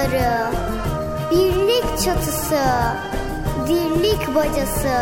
kumları, 0.00 0.50
birlik 1.30 2.04
çatısı, 2.04 2.62
dirlik 3.68 4.34
bacası, 4.34 4.98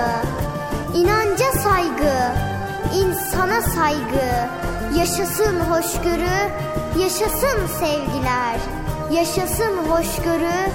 inanca 0.94 1.52
saygı, 1.52 2.32
insana 2.94 3.62
saygı, 3.62 4.48
yaşasın 4.98 5.60
hoşgörü, 5.60 6.50
yaşasın 6.98 7.66
sevgiler, 7.66 8.58
yaşasın 9.12 9.76
hoşgörü, 9.76 10.70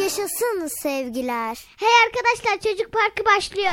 yaşasın 0.00 0.68
sevgiler. 0.82 1.58
Hey 1.76 1.88
arkadaşlar 2.06 2.70
çocuk 2.70 2.92
parkı 2.92 3.24
başlıyor. 3.36 3.72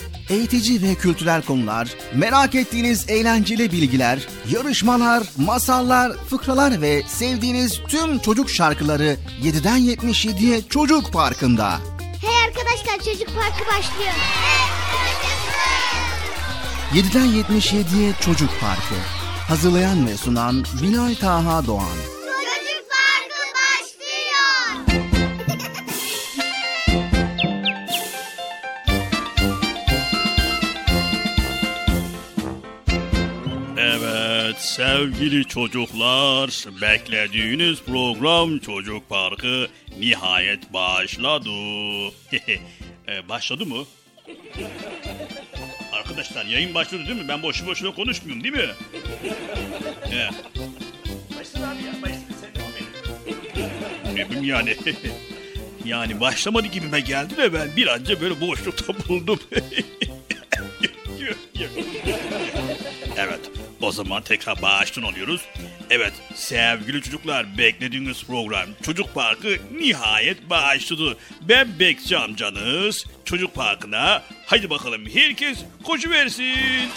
eğitici 0.31 0.81
ve 0.81 0.95
kültürel 0.95 1.41
konular, 1.41 1.95
merak 2.15 2.55
ettiğiniz 2.55 3.09
eğlenceli 3.09 3.71
bilgiler, 3.71 4.27
yarışmalar, 4.49 5.23
masallar, 5.37 6.11
fıkralar 6.29 6.81
ve 6.81 7.03
sevdiğiniz 7.07 7.79
tüm 7.87 8.19
çocuk 8.19 8.49
şarkıları 8.49 9.17
7'den 9.43 9.79
77'ye 9.79 10.61
Çocuk 10.69 11.13
Parkı'nda. 11.13 11.79
Hey 12.21 12.45
arkadaşlar 12.47 13.13
Çocuk 13.13 13.27
Parkı 13.27 13.65
başlıyor. 13.65 14.13
7'den 16.93 17.27
77'ye 17.27 18.13
Çocuk 18.21 18.49
Parkı. 18.61 18.95
Hazırlayan 19.47 20.07
ve 20.07 20.17
sunan 20.17 20.65
Bilal 20.81 21.15
Taha 21.15 21.67
Doğan. 21.67 22.20
Sevgili 34.75 35.45
çocuklar, 35.45 36.49
beklediğiniz 36.81 37.81
program 37.81 38.59
Çocuk 38.59 39.09
Parkı 39.09 39.67
nihayet 39.99 40.73
başladı. 40.73 41.49
e, 43.07 43.29
başladı 43.29 43.65
mı? 43.65 43.85
Arkadaşlar 45.93 46.45
yayın 46.45 46.73
başladı 46.73 47.07
değil 47.07 47.21
mi? 47.21 47.27
Ben 47.27 47.43
boşu 47.43 47.67
boşuna 47.67 47.93
konuşmuyorum 47.93 48.43
değil 48.43 48.55
mi? 48.55 48.69
He. 50.09 50.29
Başladı 51.39 51.67
abi 51.67 51.83
ya, 51.83 52.01
başladı 52.01 52.35
sen 52.41 52.55
devam 52.55 52.71
et. 52.77 54.15
Ne 54.15 54.29
bileyim 54.29 54.45
yani. 54.45 54.75
yani 55.85 56.19
başlamadı 56.19 56.67
gibime 56.67 56.99
geldi 56.99 57.37
de 57.37 57.53
ben 57.53 57.75
bir 57.75 57.87
anca 57.87 58.21
böyle 58.21 58.41
boşlukta 58.41 58.93
buldum. 59.09 59.39
O 63.81 63.91
zaman 63.91 64.23
tekrar 64.23 64.61
baştan 64.61 65.01
alıyoruz. 65.01 65.41
Evet 65.89 66.13
sevgili 66.35 67.01
çocuklar 67.01 67.57
beklediğiniz 67.57 68.23
program 68.23 68.65
Çocuk 68.85 69.13
Parkı 69.13 69.57
nihayet 69.79 70.49
başladı. 70.49 71.17
Ben 71.41 71.79
Bekçi 71.79 72.17
amcanız 72.17 73.05
Çocuk 73.25 73.55
Parkı'na 73.55 74.23
haydi 74.45 74.69
bakalım 74.69 75.05
herkes 75.13 75.57
koşu 75.83 76.09
versin. 76.09 76.89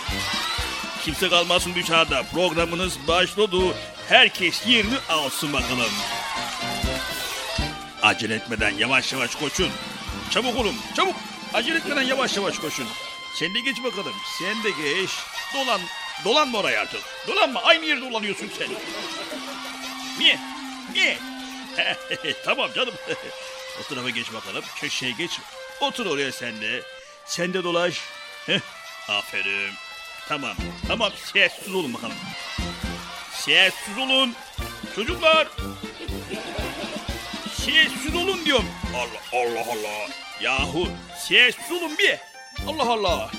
Kimse 1.05 1.29
kalmasın 1.29 1.75
dışarıda 1.75 2.23
programınız 2.23 2.99
başladı. 3.09 3.57
Herkes 4.09 4.67
yerini 4.67 4.99
alsın 5.09 5.53
bakalım. 5.53 5.91
Acele 8.03 8.35
etmeden 8.35 8.71
yavaş 8.71 9.13
yavaş 9.13 9.35
koşun. 9.35 9.69
Çabuk 10.31 10.57
olun 10.57 10.75
çabuk. 10.97 11.15
Acele 11.55 11.77
etmeden 11.77 12.03
yavaş 12.03 12.37
yavaş 12.37 12.59
koşun. 12.59 12.87
Sen 13.35 13.55
de 13.55 13.61
geç 13.61 13.83
bakalım. 13.85 14.15
Sen 14.39 14.65
de 14.65 14.71
geç. 14.71 15.11
Dolan. 15.55 15.81
Dolanma 16.25 16.59
oraya 16.59 16.81
artık. 16.81 17.01
Dolanma. 17.29 17.63
Aynı 17.63 17.85
yerde 17.85 18.01
dolanıyorsun 18.11 18.51
sen. 18.59 18.69
Niye? 20.19 20.39
Niye? 20.95 21.19
tamam 22.45 22.71
canım. 22.75 22.95
o 23.81 23.89
tarafa 23.89 24.11
geç 24.11 24.33
bakalım. 24.33 24.65
Köşeye 24.81 25.13
geç. 25.13 25.31
Otur 25.81 26.07
oraya 26.07 26.33
sen 26.33 26.61
de. 26.61 26.83
Sen 27.27 27.55
de 27.55 27.65
dolaş. 27.65 28.01
Aferin. 29.09 29.73
Tamam. 30.29 30.57
Tamam. 30.89 31.13
Sessiz 31.33 31.75
olun 31.75 31.95
bakalım. 31.95 32.17
Sessiz 33.33 33.99
olun. 33.99 34.35
Çocuklar. 34.97 35.49
Sessiz 37.57 38.15
olun 38.17 38.45
diyorum. 38.45 38.69
Allah 38.95 39.41
Allah 39.41 39.61
Allah. 39.61 40.09
Yahu 40.41 40.89
sessiz 41.19 41.73
olun 41.73 41.99
bir. 41.99 42.19
Allah 42.69 42.93
Allah. 42.93 43.31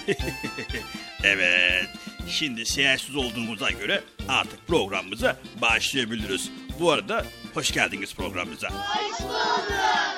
evet. 1.23 1.89
Şimdi 2.29 2.65
sessiz 2.65 3.15
olduğumuza 3.15 3.71
göre 3.71 4.03
artık 4.27 4.67
programımıza 4.67 5.37
başlayabiliriz. 5.61 6.51
Bu 6.79 6.91
arada 6.91 7.25
hoş 7.53 7.71
geldiniz 7.71 8.15
programımıza. 8.15 8.69
Hoş 8.69 9.19
bulduk. 9.21 9.71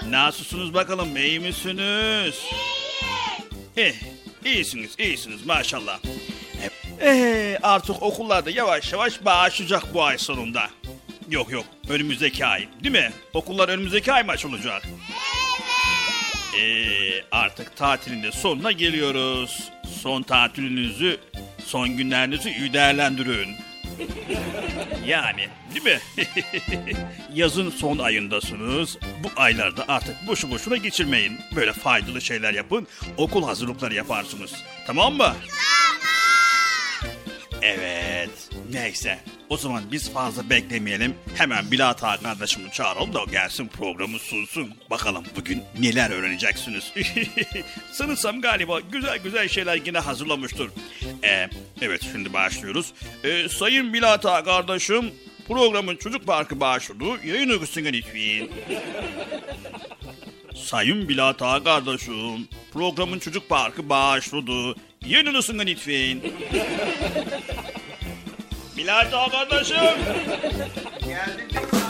Nasılsınız 0.09 0.73
bakalım 0.73 1.17
iyi 1.17 1.39
misiniz? 1.39 2.35
İyi. 3.77 3.95
iyisiniz 4.45 4.95
iyisiniz 4.99 5.45
maşallah. 5.45 5.99
Ee, 7.01 7.59
artık 7.63 8.01
okullarda 8.03 8.49
yavaş 8.49 8.93
yavaş 8.93 9.25
başlayacak 9.25 9.83
bu 9.93 10.03
ay 10.03 10.17
sonunda. 10.17 10.69
Yok 11.29 11.51
yok 11.51 11.65
önümüzdeki 11.89 12.45
ay 12.45 12.67
değil 12.83 12.91
mi? 12.95 13.11
Okullar 13.33 13.69
önümüzdeki 13.69 14.13
ay 14.13 14.23
mı 14.23 14.31
açılacak? 14.31 14.83
Ee, 16.55 17.23
artık 17.31 17.75
tatilin 17.77 18.23
de 18.23 18.31
sonuna 18.31 18.71
geliyoruz. 18.71 19.69
Son 20.01 20.21
tatilinizi, 20.23 21.17
son 21.65 21.89
günlerinizi 21.97 22.49
iyi 22.49 22.73
değerlendirin. 22.73 23.55
Yani 25.05 25.47
değil 25.73 25.85
mi? 25.85 25.99
Yazın 27.33 27.69
son 27.69 27.97
ayındasınız. 27.97 28.97
Bu 29.23 29.41
aylarda 29.41 29.85
artık 29.87 30.27
boşu 30.27 30.51
boşuna 30.51 30.77
geçirmeyin. 30.77 31.39
Böyle 31.55 31.73
faydalı 31.73 32.21
şeyler 32.21 32.53
yapın. 32.53 32.87
Okul 33.17 33.43
hazırlıkları 33.43 33.93
yaparsınız. 33.93 34.53
Tamam 34.87 35.13
mı? 35.13 35.35
Evet. 37.61 38.49
Neyse. 38.71 39.19
O 39.49 39.57
zaman 39.57 39.83
biz 39.91 40.09
fazla 40.13 40.49
beklemeyelim. 40.49 41.15
Hemen 41.35 41.71
Bilat 41.71 42.03
Ağa 42.03 42.17
kardeşimi 42.17 42.71
çağıralım 42.71 43.13
da 43.13 43.23
gelsin 43.31 43.67
programı 43.67 44.19
sunsun. 44.19 44.73
Bakalım 44.89 45.23
bugün 45.35 45.63
neler 45.79 46.09
öğreneceksiniz. 46.09 46.93
Sanırsam 47.91 48.41
galiba 48.41 48.79
güzel 48.79 49.17
güzel 49.17 49.47
şeyler 49.47 49.79
yine 49.85 49.99
hazırlamıştır. 49.99 50.71
Ee, 51.23 51.49
evet 51.81 52.01
şimdi 52.11 52.33
başlıyoruz. 52.33 52.93
Ee, 53.23 53.49
Sayın 53.49 53.93
Bilat 53.93 54.25
Ağa 54.25 54.43
kardeşim 54.43 55.11
programın 55.47 55.95
Çocuk 55.95 56.27
Parkı 56.27 56.59
başladı. 56.59 57.05
Yayın 57.25 57.49
öyküsüne 57.49 57.93
lütfen. 57.93 58.49
Sayın 60.55 61.09
Bilat 61.09 61.41
Ağa 61.41 61.63
kardeşim 61.63 62.47
programın 62.73 63.19
Çocuk 63.19 63.49
Parkı 63.49 63.89
başladı. 63.89 64.75
Yayın 65.05 65.25
öyküsüne 65.25 65.65
lütfen. 65.65 66.21
Bilal 68.77 69.11
kardeşim. 69.31 69.77
Geldim 71.05 71.86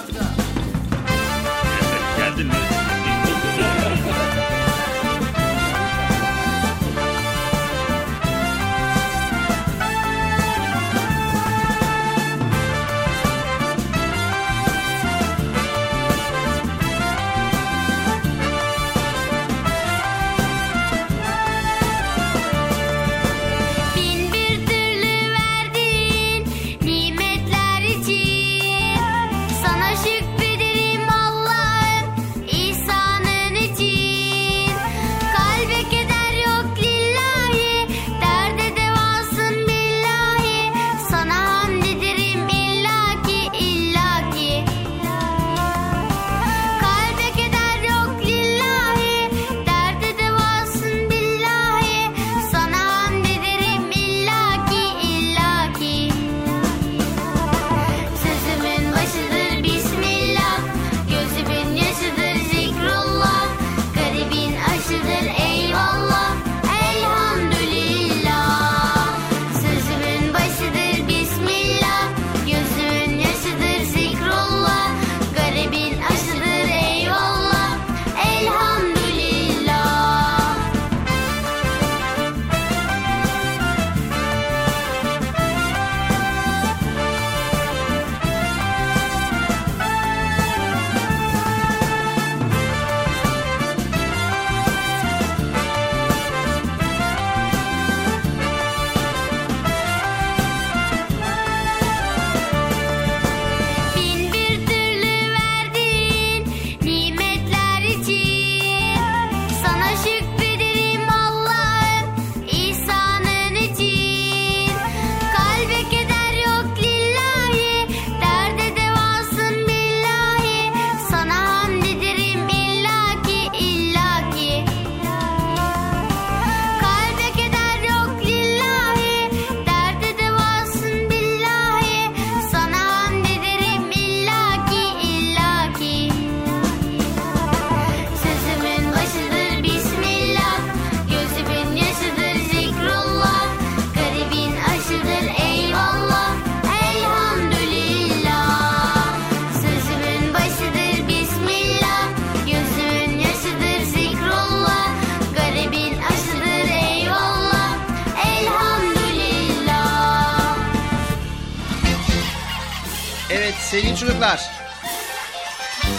sevgili 163.77 163.95
çocuklar. 163.95 164.51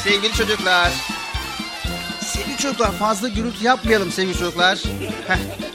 Sevgili 0.05 0.33
çocuklar. 0.33 0.93
Sevgili 2.21 2.57
çocuklar 2.57 2.93
fazla 2.93 3.29
gürültü 3.29 3.65
yapmayalım 3.65 4.13
sevgili 4.13 4.39
çocuklar. 4.39 4.79
Heh. 5.29 5.68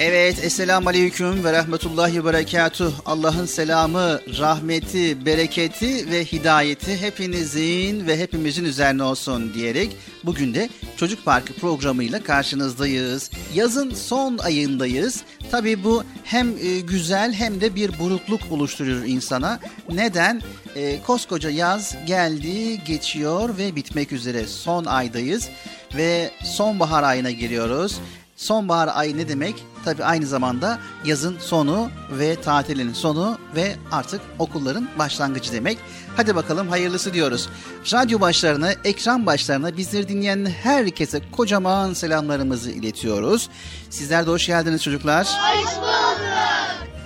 Evet, 0.00 0.44
Esselamu 0.44 0.88
Aleyküm 0.88 1.44
ve 1.44 1.52
Rahmetullahi 1.52 2.24
ve 2.24 2.24
Berekatuh. 2.24 2.92
Allah'ın 3.06 3.46
selamı, 3.46 4.20
rahmeti, 4.38 5.26
bereketi 5.26 6.10
ve 6.10 6.24
hidayeti 6.24 7.00
hepinizin 7.00 8.06
ve 8.06 8.18
hepimizin 8.18 8.64
üzerine 8.64 9.02
olsun 9.02 9.54
diyerek 9.54 9.96
bugün 10.24 10.54
de 10.54 10.68
Çocuk 10.96 11.24
Parkı 11.24 11.52
programıyla 11.52 12.22
karşınızdayız. 12.22 13.30
Yazın 13.54 13.94
son 13.94 14.38
ayındayız. 14.38 15.22
Tabii 15.50 15.84
bu 15.84 16.04
hem 16.24 16.48
e, 16.48 16.80
güzel 16.80 17.32
hem 17.32 17.60
de 17.60 17.74
bir 17.74 17.98
burukluk 17.98 18.40
oluşturuyor 18.50 19.04
insana. 19.04 19.60
Neden? 19.92 20.42
E, 20.74 21.02
koskoca 21.02 21.50
yaz 21.50 21.96
geldi, 22.06 22.84
geçiyor 22.84 23.58
ve 23.58 23.76
bitmek 23.76 24.12
üzere. 24.12 24.46
Son 24.46 24.84
aydayız 24.84 25.48
ve 25.96 26.30
sonbahar 26.44 27.02
ayına 27.02 27.30
giriyoruz. 27.30 28.00
Sonbahar 28.36 28.90
ayı 28.94 29.16
ne 29.16 29.28
demek? 29.28 29.64
Tabi 29.86 30.04
aynı 30.04 30.26
zamanda 30.26 30.78
yazın 31.04 31.38
sonu 31.38 31.90
ve 32.10 32.40
tatilin 32.40 32.92
sonu 32.92 33.38
ve 33.54 33.76
artık 33.92 34.20
okulların 34.38 34.88
başlangıcı 34.98 35.52
demek. 35.52 35.78
Hadi 36.16 36.36
bakalım 36.36 36.68
hayırlısı 36.68 37.12
diyoruz. 37.14 37.48
Radyo 37.92 38.20
başlarına, 38.20 38.72
ekran 38.84 39.26
başlarına 39.26 39.76
bizleri 39.76 40.08
dinleyen 40.08 40.46
herkese 40.46 41.20
kocaman 41.32 41.92
selamlarımızı 41.92 42.70
iletiyoruz. 42.70 43.48
Sizler 43.90 44.26
de 44.26 44.30
hoş 44.30 44.46
geldiniz 44.46 44.82
çocuklar. 44.82 45.26
Hoş 45.26 45.76
bulduk. 45.76 46.20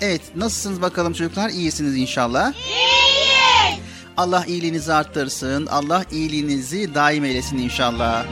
Evet 0.00 0.22
nasılsınız 0.36 0.82
bakalım 0.82 1.12
çocuklar? 1.12 1.50
İyisiniz 1.50 1.96
inşallah. 1.96 2.52
İyiyiz. 2.52 3.80
Allah 4.16 4.44
iyiliğinizi 4.46 4.92
arttırsın. 4.92 5.66
Allah 5.66 6.04
iyiliğinizi 6.10 6.94
daim 6.94 7.24
eylesin 7.24 7.58
inşallah. 7.58 8.24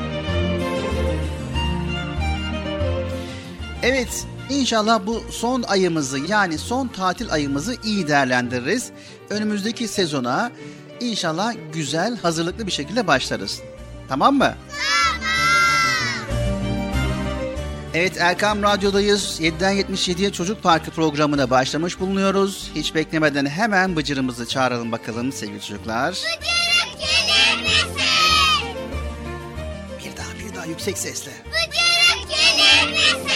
Evet, 3.83 4.27
inşallah 4.51 5.07
bu 5.07 5.25
son 5.31 5.63
ayımızı 5.63 6.19
yani 6.19 6.59
son 6.59 6.89
tatil 6.89 7.33
ayımızı 7.33 7.77
iyi 7.85 8.09
değerlendiririz. 8.09 8.91
Önümüzdeki 9.31 9.89
sezona 9.89 10.53
inşallah 11.01 11.55
güzel, 11.73 12.17
hazırlıklı 12.19 12.67
bir 12.67 12.73
şekilde 12.73 13.07
başlarız. 13.07 13.61
Tamam 14.09 14.35
mı? 14.35 14.55
Evet 17.95 18.17
Erkam 18.21 18.63
Radyo'dayız. 18.63 19.41
7'den 19.41 19.75
77'ye 19.75 20.33
Çocuk 20.33 20.63
Parkı 20.63 20.91
programına 20.91 21.51
başlamış 21.51 22.01
bulunuyoruz. 22.01 22.71
Hiç 22.75 22.95
beklemeden 22.95 23.47
hemen 23.47 23.97
Bıcır'ımızı 23.97 24.49
çağıralım 24.49 24.93
bakalım 24.93 25.33
sevgili 25.33 25.61
çocuklar. 25.61 26.11
Bıcırık 26.11 27.01
gelir 27.01 27.63
misin? 27.63 27.99
Bir 29.99 30.17
daha 30.17 30.49
bir 30.49 30.57
daha 30.57 30.67
yüksek 30.67 30.99
sesle. 30.99 31.31
Bıcırık 31.47 32.29
gelir 32.29 32.93
misin? 32.93 33.28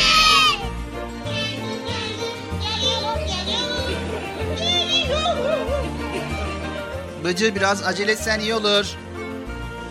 Bıcır 7.24 7.54
biraz 7.54 7.82
acele 7.82 8.12
etsen 8.12 8.40
iyi 8.40 8.54
olur. 8.54 8.86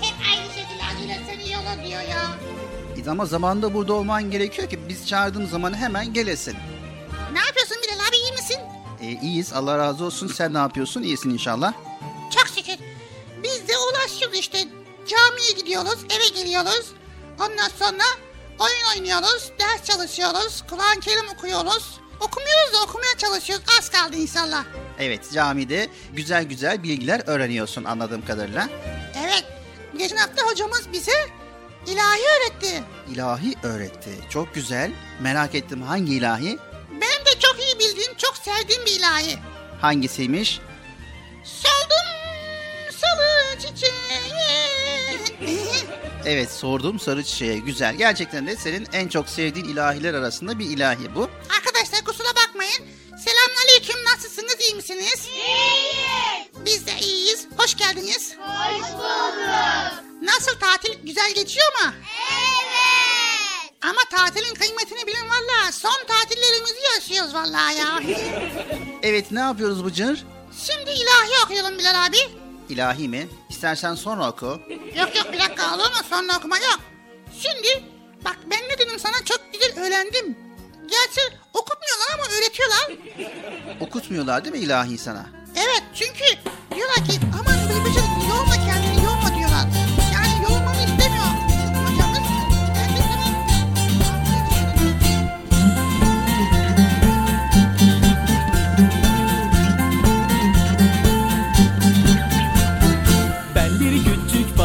Hep 0.01 0.13
aynı 0.29 0.45
şekilde 0.53 0.83
acele 0.95 1.13
etsen 1.13 1.39
iyi 1.45 1.57
olur 1.57 1.87
diyor 1.89 2.01
ya. 2.01 2.31
E 3.05 3.09
Ama 3.09 3.25
zamanında 3.25 3.73
burada 3.73 3.93
olman 3.93 4.31
gerekiyor 4.31 4.69
ki 4.69 4.79
biz 4.89 5.07
çağırdığım 5.07 5.47
zaman 5.47 5.73
hemen 5.77 6.13
gelesin. 6.13 6.55
Ne 7.33 7.39
yapıyorsun 7.39 7.77
Bilal 7.83 8.07
abi 8.09 8.15
iyi 8.15 8.31
misin? 8.31 8.57
E, 9.01 9.27
iyiyiz 9.27 9.53
Allah 9.53 9.77
razı 9.77 10.03
olsun. 10.05 10.27
Sen 10.27 10.53
ne 10.53 10.57
yapıyorsun? 10.57 11.03
İyisin 11.03 11.29
inşallah. 11.29 11.73
Çok 12.35 12.47
şükür. 12.47 12.75
Biz 13.43 13.67
de 13.67 13.73
ulaşıyoruz 13.77 14.37
işte. 14.37 14.57
Camiye 15.07 15.51
gidiyoruz, 15.51 15.99
eve 16.09 16.41
geliyoruz. 16.41 16.85
Ondan 17.39 17.69
sonra 17.79 18.03
oyun 18.59 18.97
oynuyoruz, 18.99 19.51
ders 19.59 19.83
çalışıyoruz, 19.83 20.63
Kur'an-ı 20.69 20.99
Kerim 20.99 21.29
okuyoruz. 21.37 21.99
Okumuyoruz 22.21 22.73
da 22.73 22.83
okumaya 22.83 23.17
çalışıyoruz. 23.17 23.65
Az 23.79 23.89
kaldı 23.89 24.15
inşallah. 24.15 24.63
Evet 24.99 25.31
camide 25.33 25.89
güzel 26.13 26.43
güzel 26.43 26.83
bilgiler 26.83 27.21
öğreniyorsun 27.25 27.83
anladığım 27.83 28.25
kadarıyla. 28.25 28.69
Evet. 29.25 29.43
Geçen 29.97 30.17
hafta 30.17 30.45
hocamız 30.45 30.93
bize 30.93 31.11
ilahi 31.87 32.19
öğretti. 32.21 32.83
İlahi 33.11 33.55
öğretti. 33.63 34.09
Çok 34.29 34.55
güzel. 34.55 34.91
Merak 35.19 35.55
ettim 35.55 35.81
hangi 35.81 36.13
ilahi? 36.15 36.59
Benim 36.91 37.25
de 37.25 37.39
çok 37.39 37.55
iyi 37.59 37.79
bildiğim, 37.79 38.15
çok 38.17 38.37
sevdiğim 38.37 38.85
bir 38.85 38.91
ilahi. 38.99 39.37
Hangisiymiş? 39.81 40.59
Soldum 41.43 42.07
salı 43.01 43.59
çiçeği. 43.59 43.91
Evet 46.25 46.51
sordum 46.51 46.99
sarı 46.99 47.23
çiçeğe. 47.23 47.57
Güzel. 47.57 47.95
Gerçekten 47.95 48.47
de 48.47 48.55
senin 48.55 48.87
en 48.93 49.07
çok 49.07 49.29
sevdiğin 49.29 49.65
ilahiler 49.65 50.13
arasında 50.13 50.59
bir 50.59 50.65
ilahi 50.65 51.15
bu. 51.15 51.29
Arkadaşlar 51.57 52.03
kusura 52.05 52.27
bakmayın. 52.27 52.85
Selamünaleyküm. 53.25 54.05
Nasılsınız? 54.05 54.55
iyi 54.69 54.75
misiniz? 54.75 55.27
İyiyiz. 55.35 56.47
Biz 56.65 56.87
de 56.87 56.99
iyiyiz. 56.99 57.47
Hoş 57.57 57.77
geldiniz. 57.77 58.35
Hoş 58.39 58.93
bulduk. 58.93 60.03
Nasıl 60.21 60.59
tatil 60.59 60.93
güzel 61.03 61.33
geçiyor 61.35 61.67
mu? 61.67 61.93
Evet. 62.31 63.73
Ama 63.81 64.01
tatilin 64.11 64.53
kıymetini 64.53 65.07
bilin 65.07 65.29
valla. 65.29 65.71
Son 65.71 66.05
tatillerimizi 66.07 66.79
yaşıyoruz 66.95 67.33
valla 67.33 67.71
ya. 67.71 67.99
Evet 69.03 69.31
ne 69.31 69.39
yapıyoruz 69.39 69.85
Bıcır? 69.85 70.25
Şimdi 70.67 70.91
ilahi 70.91 71.43
okuyalım 71.45 71.77
Bilal 71.79 72.05
abi. 72.05 72.40
İlahi 72.71 73.07
mi? 73.09 73.27
İstersen 73.49 73.95
sonra 73.95 74.29
oku. 74.29 74.45
Yok 74.97 75.15
yok 75.15 75.33
bir 75.33 75.39
dakika 75.39 75.75
olur 75.75 75.83
mu? 75.83 76.01
Sonra 76.09 76.37
okuma 76.37 76.57
yok. 76.57 76.79
Şimdi 77.39 77.83
bak 78.25 78.37
ben 78.51 78.59
ne 78.69 78.77
dedim 78.79 78.99
sana 78.99 79.25
çok 79.25 79.39
güzel 79.53 79.83
öğrendim. 79.85 80.37
Gerçi 80.81 81.21
okutmuyorlar 81.53 82.07
ama 82.13 82.23
öğretiyorlar. 82.37 82.91
Okutmuyorlar 83.81 84.45
değil 84.45 84.55
mi 84.55 84.61
ilahi 84.61 84.97
sana? 84.97 85.25
Evet 85.55 85.83
çünkü 85.95 86.25
diyorlar 86.75 86.95
ki 86.95 87.19
aman 87.39 87.55
yorma 87.69 87.93
kendini 87.93 88.20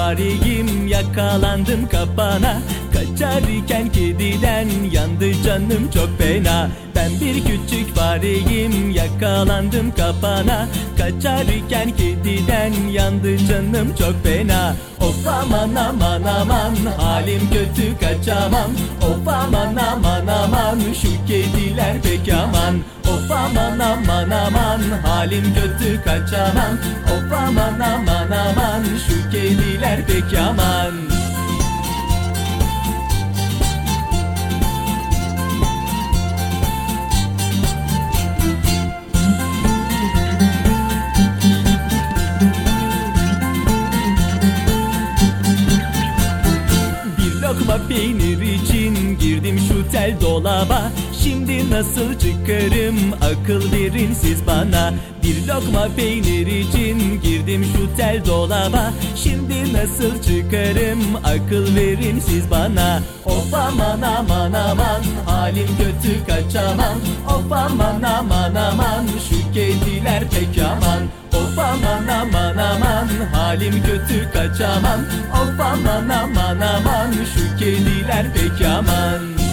fareyim 0.06 0.86
yakalandım 0.86 1.88
kapana. 1.88 2.58
Kaçarken 2.92 3.92
kediden 3.92 4.68
yandı 4.92 5.42
canım 5.44 5.90
çok 5.94 6.18
fena. 6.18 6.68
Ben 6.96 7.10
bir 7.20 7.34
küçük 7.34 7.94
fareyim 7.94 8.90
yakalandım 8.90 9.90
kapana. 9.90 10.68
Kaçarken 10.98 11.90
kediden 11.96 12.72
yandı 12.90 13.38
canım 13.38 13.94
çok 13.98 14.24
fena. 14.24 14.74
Of 15.00 15.26
aman 15.26 15.74
aman 15.74 16.22
aman 16.22 16.76
halim 16.98 17.40
kötü 17.50 17.98
kaçamam. 18.00 18.70
Of 19.02 19.28
aman 19.28 19.76
aman 19.76 20.26
aman 20.26 20.78
şu 21.02 21.26
kediler 21.26 22.02
pek 22.02 22.34
aman. 22.34 22.74
Of 23.08 23.30
aman 23.30 23.78
aman 23.78 24.30
aman 24.30 24.80
halim 25.06 25.44
kötü 25.54 26.04
kaçamam. 26.04 26.78
Of 27.04 27.32
aman 27.32 27.80
aman 27.80 28.30
aman 28.30 28.84
şu 29.08 29.25
kediler 29.36 30.06
pek 30.06 30.38
aman. 30.38 30.94
Bir 47.18 47.42
lokma 47.42 47.88
peynir 47.88 48.40
için 48.40 49.18
girdim 49.18 49.60
şu 49.68 49.90
tel 49.92 50.20
dolaba 50.20 50.92
Şimdi 51.26 51.70
nasıl 51.70 52.18
çıkarım? 52.18 52.96
Akıl 53.20 53.72
verin 53.72 54.14
siz 54.14 54.46
bana. 54.46 54.94
Bir 55.22 55.48
lokma 55.48 55.88
peynir 55.96 56.46
için 56.46 57.20
girdim 57.22 57.64
şu 57.64 57.96
tel 57.96 58.22
dolaba. 58.26 58.92
Şimdi 59.16 59.72
nasıl 59.72 60.22
çıkarım? 60.22 61.00
Akıl 61.24 61.76
verin 61.76 62.20
siz 62.20 62.50
bana. 62.50 63.02
Of 63.24 63.54
aman 63.54 64.02
aman 64.02 64.52
aman 64.52 65.02
halim 65.26 65.68
kötü 65.78 66.26
kaçamam. 66.26 66.98
Of 67.28 67.52
aman 67.52 68.02
aman 68.02 68.54
aman 68.54 69.06
şu 69.28 69.52
kediler 69.52 70.22
pek 70.30 70.64
aman. 70.64 71.02
Of 71.34 71.58
aman 71.58 72.08
aman 72.08 72.56
aman 72.56 73.08
halim 73.32 73.74
kötü 73.82 74.32
kaçamam. 74.32 75.00
Of 75.32 75.60
aman 75.60 76.08
aman 76.08 76.60
aman 76.60 77.12
şu 77.12 77.58
kediler 77.58 78.26
pek 78.34 78.66
aman 78.66 79.45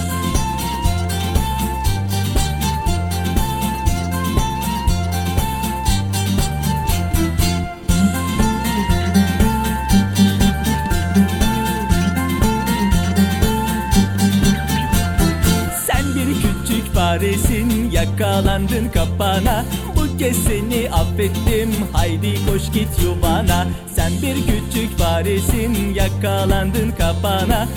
faresin 17.13 17.91
yakalandın 17.91 18.89
kapana. 18.89 19.65
Bu 19.95 20.17
kez 20.17 20.37
seni 20.43 20.89
affettim 20.91 21.71
haydi 21.93 22.33
koş 22.45 22.71
git 22.73 22.89
yuvana. 23.03 23.67
Sen 23.95 24.11
bir 24.21 24.35
küçük 24.35 24.97
faresin 24.97 25.93
yakalandın 25.93 26.91
kapana 26.91 27.67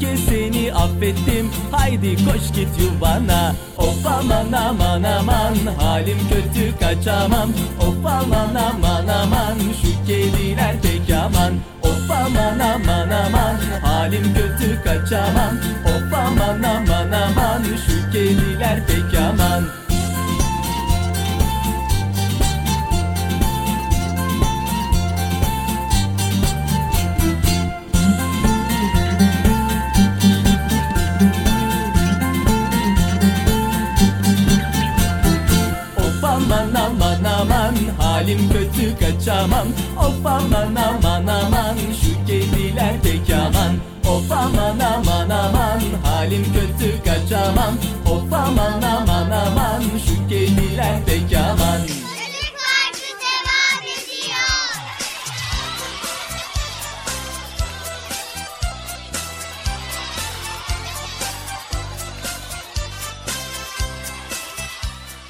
Kez 0.00 0.20
seni 0.24 0.72
affettim. 0.74 1.50
Haydi 1.72 2.16
koş 2.16 2.52
git 2.54 2.68
yuvana. 2.80 3.54
Of 3.78 4.06
aman 4.06 4.52
aman 4.52 5.02
aman 5.02 5.54
halim 5.78 6.18
kötü 6.28 6.78
kaçamam. 6.80 7.50
Of 7.80 8.06
aman 8.06 8.54
aman 8.54 9.08
aman 9.08 9.58
şu 9.82 10.06
kediler 10.06 10.74
pek 10.82 11.16
aman. 11.16 11.54
Of 11.82 12.10
aman 12.10 12.58
aman 12.58 13.10
aman 13.10 13.56
halim 13.82 14.34
kötü 14.34 14.82
kaçamam. 14.84 15.54
Of 15.84 16.14
aman 16.14 16.62
aman 16.62 17.12
aman 17.12 17.62
şu 17.86 18.12
kediler 18.12 18.86
pek 18.86 19.20
aman 19.20 19.89
halim 38.30 38.48
kötü 38.52 38.98
kaçamam. 38.98 39.68
Of 39.98 40.26
aman 40.26 40.74
aman 40.74 41.26
aman 41.26 41.76
şu 41.76 42.26
kediler 42.26 43.02
pek 43.02 43.36
aman 43.36 43.76
Of 44.08 44.32
aman 44.32 44.78
aman 44.78 45.30
aman 45.30 45.80
halim 46.04 46.44
kötü 46.44 47.04
kaçamam. 47.04 47.74
Of 48.06 48.32
aman 48.32 48.82
aman 48.82 49.30
aman 49.30 49.82
şu 50.06 50.28
kediler 50.28 51.04
pek 51.06 51.38
aman. 51.38 51.80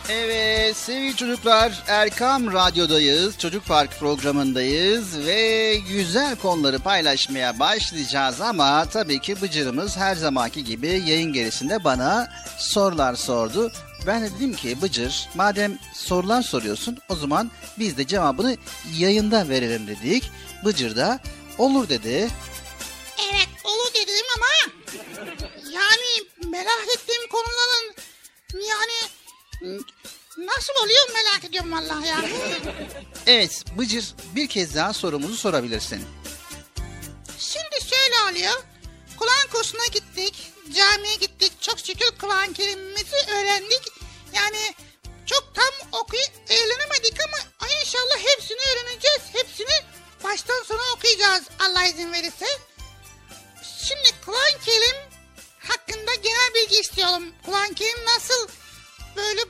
Evet 0.09 0.60
sevgili 0.91 1.17
çocuklar 1.17 1.83
Erkam 1.87 2.53
Radyo'dayız. 2.53 3.39
Çocuk 3.39 3.67
Park 3.67 3.99
programındayız 3.99 5.27
ve 5.27 5.75
güzel 5.89 6.37
konuları 6.37 6.79
paylaşmaya 6.79 7.59
başlayacağız 7.59 8.41
ama 8.41 8.85
tabii 8.85 9.21
ki 9.21 9.43
Bıcır'ımız 9.43 9.97
her 9.97 10.15
zamanki 10.15 10.65
gibi 10.65 10.89
yayın 10.89 11.33
gerisinde 11.33 11.85
bana 11.85 12.33
sorular 12.59 13.15
sordu. 13.15 13.73
Ben 14.07 14.23
de 14.23 14.31
dedim 14.37 14.55
ki 14.55 14.83
Bıcır 14.83 15.29
madem 15.35 15.79
sorular 15.95 16.43
soruyorsun 16.43 16.99
o 17.09 17.17
zaman 17.17 17.51
biz 17.79 17.97
de 17.97 18.07
cevabını 18.07 18.57
yayında 18.99 19.49
verelim 19.49 19.87
dedik. 19.87 20.31
Bıcır 20.65 20.97
da 20.97 21.21
olur 21.59 21.89
dedi. 21.89 22.29
Evet 23.31 23.49
olur 23.65 23.95
dedim 23.95 24.27
ama 24.37 24.73
yani 25.73 26.51
merak 26.53 26.85
ettiğim 26.95 27.29
konuların 27.31 27.95
yani 28.55 29.11
nasıl 30.47 30.73
oluyor 30.85 31.11
merak 31.15 31.45
ediyorum 31.45 31.73
vallahi 31.73 32.09
ya. 32.09 32.25
Evet 33.27 33.65
Bıcır 33.79 34.15
bir 34.35 34.49
kez 34.49 34.75
daha 34.75 34.93
sorumuzu 34.93 35.37
sorabilirsin. 35.37 36.05
Şimdi 37.39 37.91
şöyle 37.91 38.31
oluyor. 38.31 38.63
Kur'an 39.17 39.49
kursuna 39.53 39.87
gittik. 39.87 40.53
Camiye 40.77 41.15
gittik. 41.15 41.53
Çok 41.61 41.79
şükür 41.79 42.11
Kur'an 42.21 42.53
kelimemizi 42.53 43.17
öğrendik. 43.29 43.83
Yani 44.35 44.75
çok 45.27 45.55
tam 45.55 46.01
okuyup 46.01 46.31
öğrenemedik 46.51 47.17
ama 47.25 47.69
inşallah 47.81 48.19
hepsini 48.19 48.59
öğreneceğiz. 48.59 49.21
Hepsini 49.33 49.85
baştan 50.25 50.63
sona 50.63 50.93
okuyacağız 50.97 51.43
Allah 51.61 51.87
izin 51.87 52.13
verirse. 52.13 52.47
Şimdi 53.89 54.09
Kur'an 54.27 54.61
kelim 54.65 54.97
hakkında 55.59 56.15
genel 56.15 56.55
bilgi 56.55 56.81
istiyorum. 56.81 57.25
Kur'an 57.47 57.75
kelim 57.75 58.05
nasıl 58.05 58.49
böyle 59.17 59.41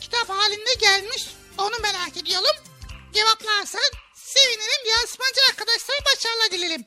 kitap 0.00 0.28
halinde 0.28 0.74
gelmiş 0.80 1.26
onu 1.58 1.78
merak 1.82 2.16
ediyorum. 2.16 2.56
Cevaplarsan 3.14 3.90
sevinirim. 4.14 4.90
Yarışmacı 4.90 5.40
arkadaşlara 5.50 5.98
başarılar 6.14 6.50
dilerim. 6.50 6.84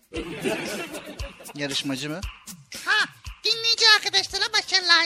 Yarışmacı 1.56 2.10
mı? 2.10 2.22
Ha 2.86 3.06
dinleyici 3.44 3.86
arkadaşlara 3.96 4.54
başarılar. 4.54 5.06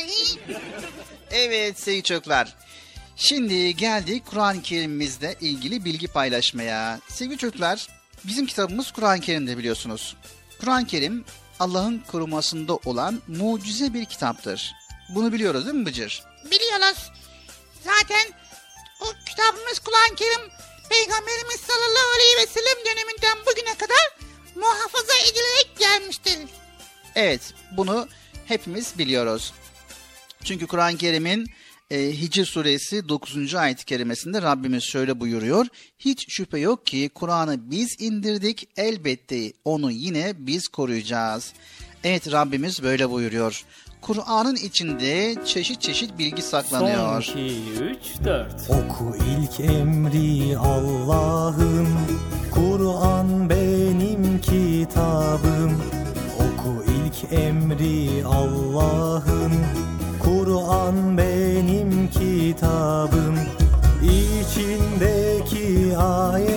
Evet 1.31 1.79
sevgili 1.79 2.03
çocuklar. 2.03 2.55
Şimdi 3.15 3.75
geldik 3.75 4.23
Kur'an-ı 4.25 4.61
Kerim'imizle 4.61 5.35
ilgili 5.41 5.85
bilgi 5.85 6.07
paylaşmaya. 6.07 6.99
Sevgili 7.09 7.37
çocuklar, 7.37 7.87
bizim 8.23 8.45
kitabımız 8.45 8.91
Kur'an-ı 8.91 9.21
Kerim'de 9.21 9.57
biliyorsunuz. 9.57 10.15
Kur'an-ı 10.59 10.87
Kerim 10.87 11.25
Allah'ın 11.59 12.03
korumasında 12.07 12.75
olan 12.75 13.21
mucize 13.27 13.93
bir 13.93 14.05
kitaptır. 14.05 14.73
Bunu 15.09 15.33
biliyoruz 15.33 15.65
değil 15.65 15.75
mi 15.75 15.85
Bıcır? 15.85 16.23
Biliyoruz. 16.51 17.11
Zaten 17.85 18.33
o 19.01 19.05
kitabımız 19.25 19.79
Kur'an-ı 19.79 20.15
Kerim 20.15 20.49
Peygamberimiz 20.89 21.59
sallallahu 21.59 22.09
aleyhi 22.15 22.37
ve 22.37 22.47
sellem 22.47 22.85
döneminden 22.85 23.37
bugüne 23.45 23.77
kadar 23.77 24.17
muhafaza 24.55 25.13
edilerek 25.13 25.75
gelmiştir. 25.79 26.39
Evet, 27.15 27.41
bunu 27.71 28.07
hepimiz 28.45 28.97
biliyoruz. 28.97 29.53
Çünkü 30.43 30.67
Kur'an-ı 30.67 30.97
Kerim'in 30.97 31.47
e, 31.91 32.21
Hicr 32.21 32.45
suresi 32.45 33.09
9. 33.09 33.55
ayet-i 33.55 33.85
kerimesinde 33.85 34.41
Rabbimiz 34.41 34.83
şöyle 34.83 35.19
buyuruyor. 35.19 35.67
Hiç 35.99 36.33
şüphe 36.33 36.59
yok 36.59 36.85
ki 36.85 37.09
Kur'an'ı 37.15 37.71
biz 37.71 38.01
indirdik, 38.01 38.69
elbette 38.77 39.53
onu 39.65 39.91
yine 39.91 40.33
biz 40.37 40.67
koruyacağız. 40.67 41.53
Evet 42.03 42.31
Rabbimiz 42.31 42.83
böyle 42.83 43.09
buyuruyor. 43.09 43.63
Kur'an'ın 44.05 44.55
içinde 44.55 45.35
çeşit 45.45 45.81
çeşit 45.81 46.17
bilgi 46.17 46.41
saklanıyor. 46.41 47.21
Son 47.21 47.37
2, 47.37 47.83
3, 47.83 47.97
4 48.23 48.69
Oku 48.69 49.15
ilk 49.15 49.59
emri 49.59 50.57
Allah'ın 50.57 51.87
Kur'an 52.51 53.49
benim 53.49 54.41
kitabım. 54.41 55.81
Oku 56.35 56.83
ilk 56.87 57.33
emri 57.33 58.25
Allah'ın 58.25 59.53
Kur'an 60.23 61.17
benim 61.17 62.09
kitabım. 62.09 63.35
İçindeki 64.03 65.97
ayetler 65.97 66.54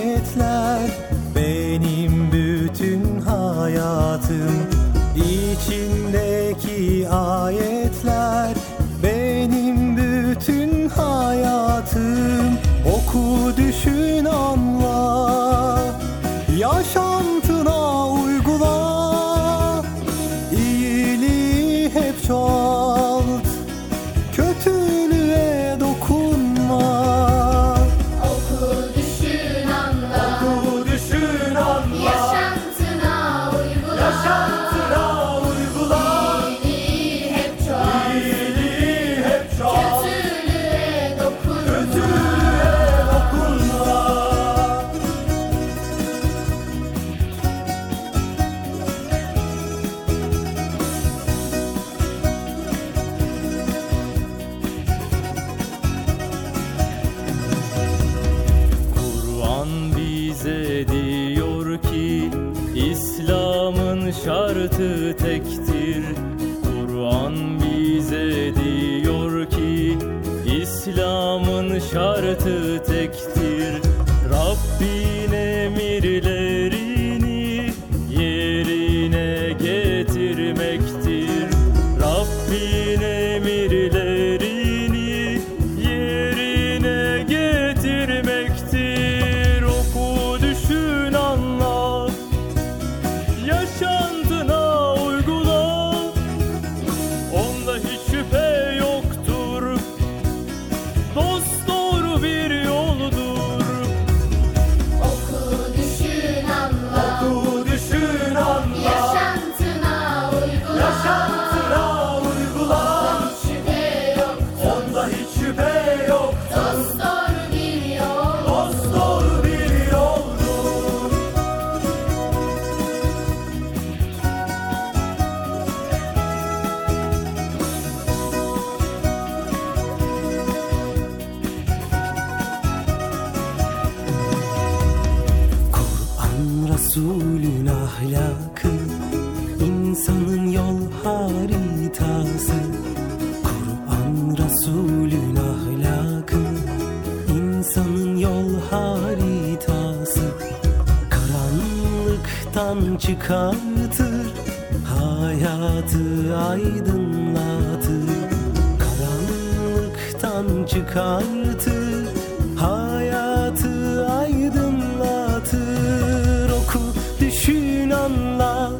anla 167.89 168.71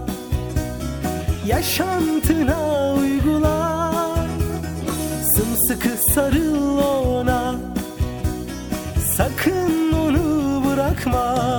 yaşantına 1.45 2.93
uygula 2.93 3.79
Sımsıkı 5.35 5.89
sarıl 6.13 6.77
ona 6.77 7.55
sakın 9.17 9.93
onu 9.93 10.63
bırakma 10.65 11.58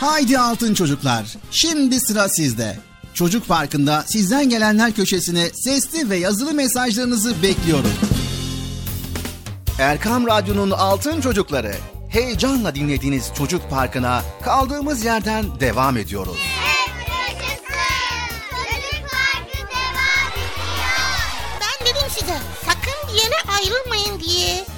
Haydi 0.00 0.38
altın 0.38 0.74
çocuklar. 0.74 1.36
Şimdi 1.50 2.00
sıra 2.00 2.28
sizde. 2.28 2.78
Çocuk 3.14 3.48
Parkı'nda 3.48 4.04
sizden 4.06 4.48
gelenler 4.48 4.92
köşesine 4.92 5.50
sesli 5.54 6.10
ve 6.10 6.16
yazılı 6.16 6.52
mesajlarınızı 6.54 7.42
bekliyorum. 7.42 7.92
Erkam 9.78 10.26
Radyo'nun 10.26 10.70
altın 10.70 11.20
çocukları. 11.20 11.74
Heyecanla 12.08 12.74
dinlediğiniz 12.74 13.30
Çocuk 13.38 13.70
Parkı'na 13.70 14.22
kaldığımız 14.44 15.04
yerden 15.04 15.60
devam 15.60 15.96
ediyoruz. 15.96 16.36
Çocuk 18.50 19.10
Parkı 19.10 19.58
devam 19.58 20.32
ediyor 20.32 20.78
Ben 21.60 21.86
dedim 21.86 22.08
size 22.18 22.36
sakın 22.66 23.08
bir 23.08 23.22
yere 23.22 23.36
ayrılmayın 23.58 24.20
diye. 24.20 24.77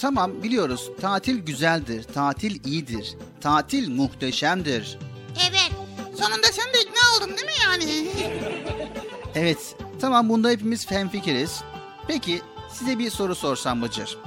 Tamam 0.00 0.42
biliyoruz 0.42 0.90
tatil 1.00 1.38
güzeldir, 1.38 2.02
tatil 2.02 2.64
iyidir, 2.64 3.16
tatil 3.40 3.88
muhteşemdir. 3.90 4.98
Evet. 5.48 5.70
Sonunda 6.18 6.46
sen 6.46 6.74
de 6.74 6.80
ikna 6.82 7.16
oldun 7.16 7.36
değil 7.36 7.46
mi 7.46 7.52
yani? 7.64 8.08
Evet, 9.34 9.76
tamam 10.00 10.28
bunda 10.28 10.50
hepimiz 10.50 10.90
hemfikiriz. 10.90 11.60
Peki 12.06 12.42
size 12.72 12.98
bir 12.98 13.10
soru 13.10 13.34
sorsam 13.34 13.82
Bıcır. 13.82 14.18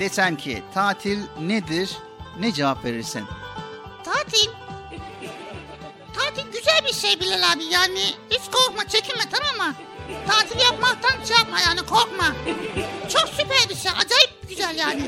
Desem 0.00 0.36
ki 0.36 0.62
tatil 0.74 1.18
nedir, 1.40 1.96
ne 2.40 2.52
cevap 2.52 2.84
verirsin? 2.84 3.24
Tatil. 4.04 4.50
Tatil 6.14 6.52
güzel 6.52 6.80
bir 6.88 6.92
şey 6.92 7.20
Bilal 7.20 7.52
abi 7.52 7.64
yani. 7.64 8.04
Hiç 8.30 8.42
korkma 8.52 8.88
çekinme 8.88 9.22
tamam 9.30 9.68
mı? 9.68 9.74
Tatil 10.28 10.60
yapmaktan 10.60 11.24
şey 11.24 11.36
yapma 11.36 11.60
yani 11.60 11.80
korkma. 11.80 12.34
Çok 13.08 13.28
süper 13.28 13.68
bir 13.68 13.74
şey 13.74 13.90
acayip 13.90 14.35
güzel 14.56 14.78
yani. 14.78 15.02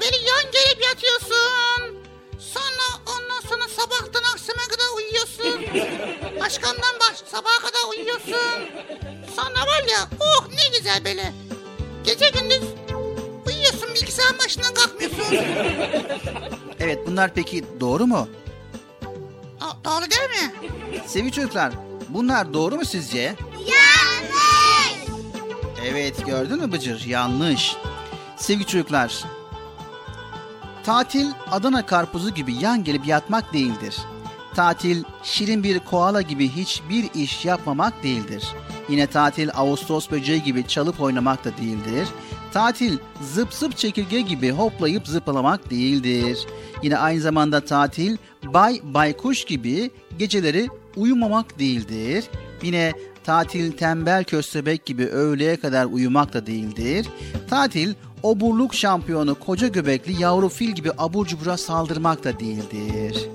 Böyle 0.00 0.16
yan 0.16 0.52
gelip 0.52 0.84
yatıyorsun. 0.88 1.96
Sonra 2.38 3.16
ondan 3.16 3.40
sonra 3.48 3.68
sabahtan 3.68 4.22
akşama 4.32 4.62
kadar 4.68 4.96
uyuyorsun. 4.96 5.62
Başkandan 6.40 6.94
baş 7.00 7.16
sabaha 7.30 7.58
kadar 7.58 7.90
uyuyorsun. 7.90 8.60
Sonra 9.36 9.66
var 9.66 9.84
ya 9.90 10.08
oh 10.20 10.48
ne 10.48 10.78
güzel 10.78 11.04
böyle. 11.04 11.32
Gece 12.04 12.30
gündüz 12.30 12.62
uyuyorsun 13.46 13.94
bilgisayarın 13.94 14.38
başından 14.38 14.74
kalkmıyorsun. 14.74 15.36
Evet 16.80 16.98
bunlar 17.06 17.34
peki 17.34 17.64
doğru 17.80 18.06
mu? 18.06 18.28
Aa, 19.60 19.84
doğru 19.84 20.10
değil 20.10 20.30
mi? 20.42 20.70
Sevgili 21.06 21.32
çocuklar, 21.32 21.72
bunlar 22.08 22.54
doğru 22.54 22.76
mu 22.76 22.84
sizce? 22.84 23.36
Yanlış. 23.58 25.06
Evet 25.84 26.26
gördün 26.26 26.60
mü 26.60 26.72
Bıcır? 26.72 27.04
Yanlış. 27.06 27.76
Sevgili 28.36 28.66
çocuklar, 28.66 29.24
tatil 30.84 31.26
Adana 31.50 31.86
karpuzu 31.86 32.30
gibi 32.30 32.54
yan 32.54 32.84
gelip 32.84 33.06
yatmak 33.06 33.52
değildir. 33.52 33.96
Tatil 34.54 35.04
şirin 35.22 35.62
bir 35.62 35.78
koala 35.78 36.22
gibi 36.22 36.48
hiçbir 36.48 37.04
iş 37.14 37.44
yapmamak 37.44 38.02
değildir. 38.02 38.44
Yine 38.88 39.06
tatil 39.06 39.50
Ağustos 39.54 40.10
böceği 40.10 40.42
gibi 40.42 40.66
çalıp 40.66 41.00
oynamak 41.00 41.44
da 41.44 41.56
değildir. 41.56 42.08
Tatil 42.52 42.98
zıp 43.34 43.52
zıp 43.52 43.76
çekirge 43.76 44.20
gibi 44.20 44.50
hoplayıp 44.50 45.08
zıplamak 45.08 45.70
değildir. 45.70 46.38
Yine 46.82 46.98
aynı 46.98 47.20
zamanda 47.20 47.60
tatil 47.60 48.16
bay 48.44 48.80
baykuş 48.84 49.44
gibi 49.44 49.90
geceleri 50.18 50.68
uyumamak 50.96 51.58
değildir. 51.58 52.24
Yine 52.62 52.92
tatil 53.24 53.72
tembel 53.72 54.24
köstebek 54.24 54.86
gibi 54.86 55.06
öğleye 55.06 55.56
kadar 55.56 55.84
uyumak 55.84 56.32
da 56.32 56.46
değildir. 56.46 57.06
Tatil 57.50 57.94
oburluk 58.26 58.74
şampiyonu 58.74 59.34
koca 59.34 59.68
göbekli 59.68 60.22
yavru 60.22 60.48
fil 60.48 60.70
gibi 60.70 60.90
abur 60.98 61.26
cubura 61.26 61.56
saldırmak 61.56 62.24
da 62.24 62.40
değildir. 62.40 63.28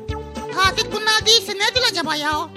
Tatil 0.56 0.92
bunlar 0.92 1.26
değilse 1.26 1.54
nedir 1.54 1.84
acaba 1.92 2.16
ya? 2.16 2.50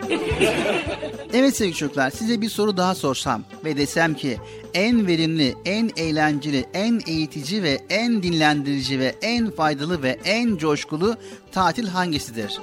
Evet 1.32 1.56
sevgili 1.56 1.76
çocuklar 1.76 2.10
size 2.10 2.40
bir 2.40 2.48
soru 2.48 2.76
daha 2.76 2.94
sorsam 2.94 3.42
ve 3.64 3.76
desem 3.76 4.14
ki 4.14 4.38
en 4.74 5.06
verimli, 5.06 5.54
en 5.64 5.90
eğlenceli, 5.96 6.66
en 6.74 7.00
eğitici 7.06 7.62
ve 7.62 7.80
en 7.90 8.22
dinlendirici 8.22 8.98
ve 8.98 9.14
en 9.22 9.50
faydalı 9.50 10.02
ve 10.02 10.18
en 10.24 10.56
coşkulu 10.56 11.16
tatil 11.52 11.88
hangisidir? 11.88 12.60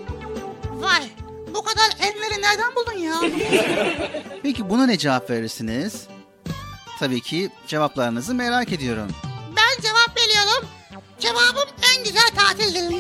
Vay 0.72 1.04
bu 1.54 1.64
kadar 1.64 1.98
enleri 2.00 2.42
nereden 2.42 2.76
buldun 2.76 3.00
ya? 3.00 3.22
Peki 4.44 4.70
buna 4.70 4.86
ne 4.86 4.98
cevap 4.98 5.30
verirsiniz? 5.30 6.08
Tabii 7.00 7.22
ki 7.22 7.50
cevaplarınızı 7.68 8.36
merak 8.36 8.72
ediyorum. 8.72 9.08
Ben 9.72 9.82
cevap 9.82 10.18
veriyorum. 10.18 10.68
Cevabım 11.20 11.70
en 11.96 12.04
güzel 12.04 12.30
tatildir. 12.36 12.96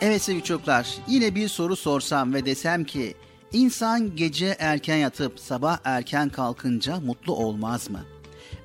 Evet 0.00 0.22
sevgili 0.22 0.44
çocuklar, 0.44 0.88
yine 1.08 1.34
bir 1.34 1.48
soru 1.48 1.76
sorsam 1.76 2.34
ve 2.34 2.46
desem 2.46 2.84
ki 2.84 3.14
insan 3.52 4.16
gece 4.16 4.56
erken 4.58 4.96
yatıp 4.96 5.40
sabah 5.40 5.78
erken 5.84 6.28
kalkınca 6.28 7.00
mutlu 7.00 7.34
olmaz 7.34 7.90
mı? 7.90 8.04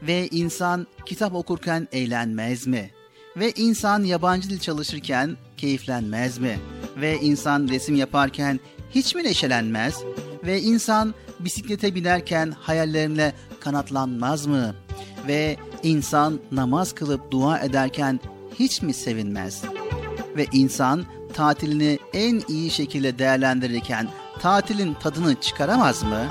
Ve 0.02 0.28
insan 0.28 0.88
kitap 1.06 1.36
okurken 1.36 1.88
eğlenmez 1.92 2.68
mi? 2.68 2.92
Ve 3.38 3.52
insan 3.52 4.04
yabancı 4.04 4.50
dil 4.50 4.60
çalışırken 4.60 5.38
keyiflenmez 5.58 6.38
mi? 6.38 6.60
Ve 6.98 7.18
insan 7.22 7.68
resim 7.68 7.96
yaparken 7.96 8.60
hiç 8.92 9.16
mi 9.16 9.24
neşelenmez? 9.24 10.04
Ve 10.44 10.62
insan 10.62 11.14
bisiklete 11.40 11.96
binerken 11.96 12.52
hayallerine 12.52 13.34
kanatlanmaz 13.60 14.46
mı? 14.46 14.76
Ve 15.28 15.58
insan 15.84 16.40
namaz 16.52 16.96
kılıp 16.96 17.32
dua 17.32 17.60
ederken 17.60 18.20
hiç 18.60 18.82
mi 18.82 18.94
sevinmez? 18.94 19.64
ve 20.38 20.46
insan 20.52 21.06
tatilini 21.34 22.00
en 22.14 22.44
iyi 22.48 22.72
şekilde 22.72 23.20
değerlendirirken 23.20 24.08
tatilin 24.40 24.94
tadını 24.94 25.36
çıkaramaz 25.36 26.04
mı? 26.04 26.26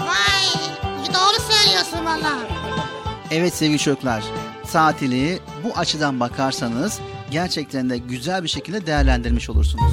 Vay 0.00 0.60
doğru 1.14 1.52
söylüyorsun 1.52 2.04
valla. 2.04 2.38
Evet 3.30 3.54
sevgili 3.54 3.78
çocuklar, 3.78 4.24
tatili 4.72 5.38
bu 5.64 5.78
açıdan 5.78 6.20
bakarsanız 6.20 7.00
gerçekten 7.30 7.90
de 7.90 7.98
güzel 7.98 8.42
bir 8.42 8.48
şekilde 8.48 8.86
değerlendirmiş 8.86 9.50
olursunuz. 9.50 9.92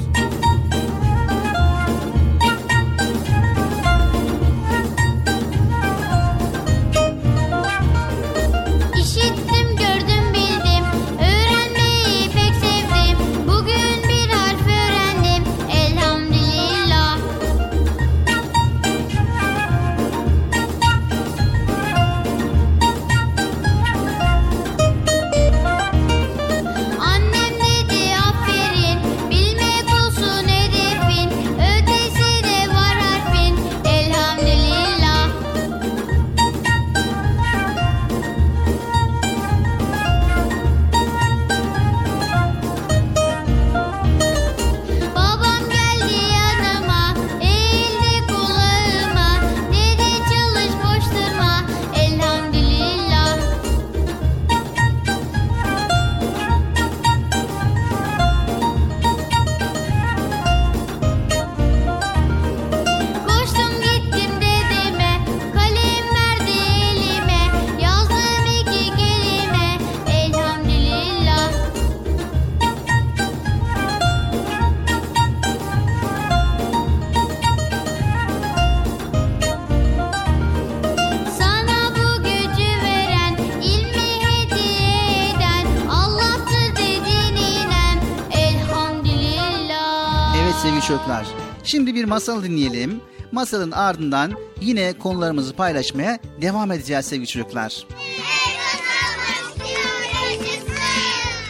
Masal 92.12 92.42
dinleyelim. 92.42 93.00
Masalın 93.32 93.70
ardından 93.70 94.32
yine 94.60 94.98
konularımızı 94.98 95.56
paylaşmaya 95.56 96.18
devam 96.42 96.72
edeceğiz 96.72 97.06
sevgili 97.06 97.26
çocuklar. 97.26 97.86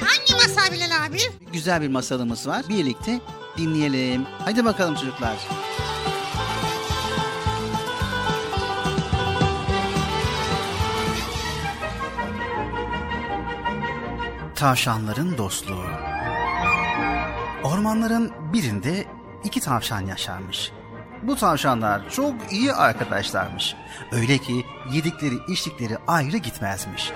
Hangi 0.05 0.35
masa 0.35 0.73
Bilal 0.73 1.07
abi? 1.07 1.19
Güzel 1.53 1.83
bir 1.83 1.89
masalımız 1.89 2.47
var. 2.47 2.65
Birlikte 2.69 3.21
dinleyelim. 3.59 4.27
Hadi 4.45 4.65
bakalım 4.65 4.95
çocuklar. 4.95 5.37
Tavşanların 14.55 15.39
dostluğu. 15.39 15.87
Ormanların 17.65 18.33
birinde 18.53 19.07
iki 19.45 19.61
tavşan 19.61 20.01
yaşarmış. 20.01 20.73
Bu 21.23 21.37
tavşanlar 21.37 22.11
çok 22.11 22.35
iyi 22.51 22.73
arkadaşlarmış. 22.73 23.75
Öyle 24.13 24.39
ki 24.39 24.67
yedikleri 24.93 25.35
içtikleri 25.49 25.99
ayrı 26.07 26.37
gitmezmiş. 26.37 27.13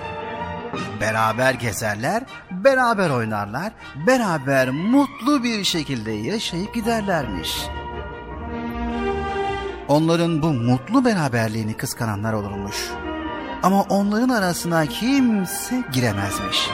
Beraber 1.01 1.53
gezerler, 1.53 2.23
beraber 2.51 3.09
oynarlar, 3.09 3.73
beraber 4.07 4.69
mutlu 4.69 5.43
bir 5.43 5.63
şekilde 5.63 6.11
yaşayıp 6.11 6.73
giderlermiş. 6.73 7.57
Onların 9.87 10.41
bu 10.41 10.53
mutlu 10.53 11.05
beraberliğini 11.05 11.73
kıskananlar 11.73 12.33
olurmuş. 12.33 12.91
Ama 13.63 13.81
onların 13.81 14.29
arasına 14.29 14.85
kimse 14.85 15.83
giremezmiş. 15.93 16.69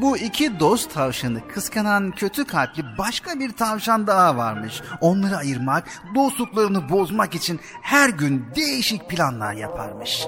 Bu 0.00 0.18
iki 0.18 0.60
dost 0.60 0.94
tavşanı 0.94 1.48
kıskanan 1.48 2.10
kötü 2.10 2.44
kalpli 2.44 2.84
başka 2.98 3.40
bir 3.40 3.52
tavşan 3.52 4.06
daha 4.06 4.36
varmış. 4.36 4.82
Onları 5.00 5.36
ayırmak, 5.36 5.88
dostluklarını 6.14 6.88
bozmak 6.88 7.34
için 7.34 7.60
her 7.82 8.08
gün 8.08 8.46
değişik 8.56 9.10
planlar 9.10 9.52
yaparmış. 9.52 10.26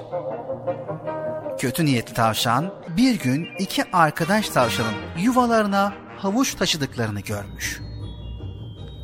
Kötü 1.59 1.85
niyetli 1.85 2.13
tavşan 2.13 2.73
bir 2.97 3.19
gün 3.19 3.47
iki 3.59 3.91
arkadaş 3.91 4.49
tavşanın 4.49 4.95
yuvalarına 5.17 5.93
havuç 6.17 6.55
taşıdıklarını 6.55 7.19
görmüş. 7.19 7.79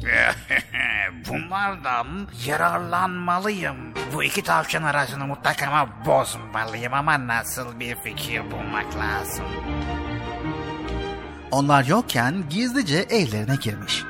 Bunlardan 1.30 2.08
yararlanmalıyım. 2.46 3.94
Bu 4.14 4.24
iki 4.24 4.44
tavşan 4.44 4.84
arasını 4.84 5.28
mutlaka 5.28 5.88
bozmalıyım 6.06 6.94
ama 6.94 7.28
nasıl 7.28 7.80
bir 7.80 7.96
fikir 7.96 8.52
bulmak 8.52 8.96
lazım. 8.98 9.46
Onlar 11.52 11.86
yokken 11.86 12.50
gizlice 12.50 12.98
evlerine 12.98 13.56
girmiş. 13.56 14.04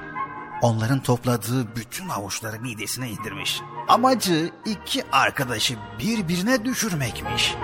Onların 0.61 0.99
topladığı 0.99 1.75
bütün 1.75 2.09
avuçları 2.09 2.59
midesine 2.59 3.09
indirmiş. 3.09 3.61
Amacı 3.87 4.51
iki 4.65 5.03
arkadaşı 5.11 5.75
birbirine 5.99 6.65
düşürmekmiş. 6.65 7.55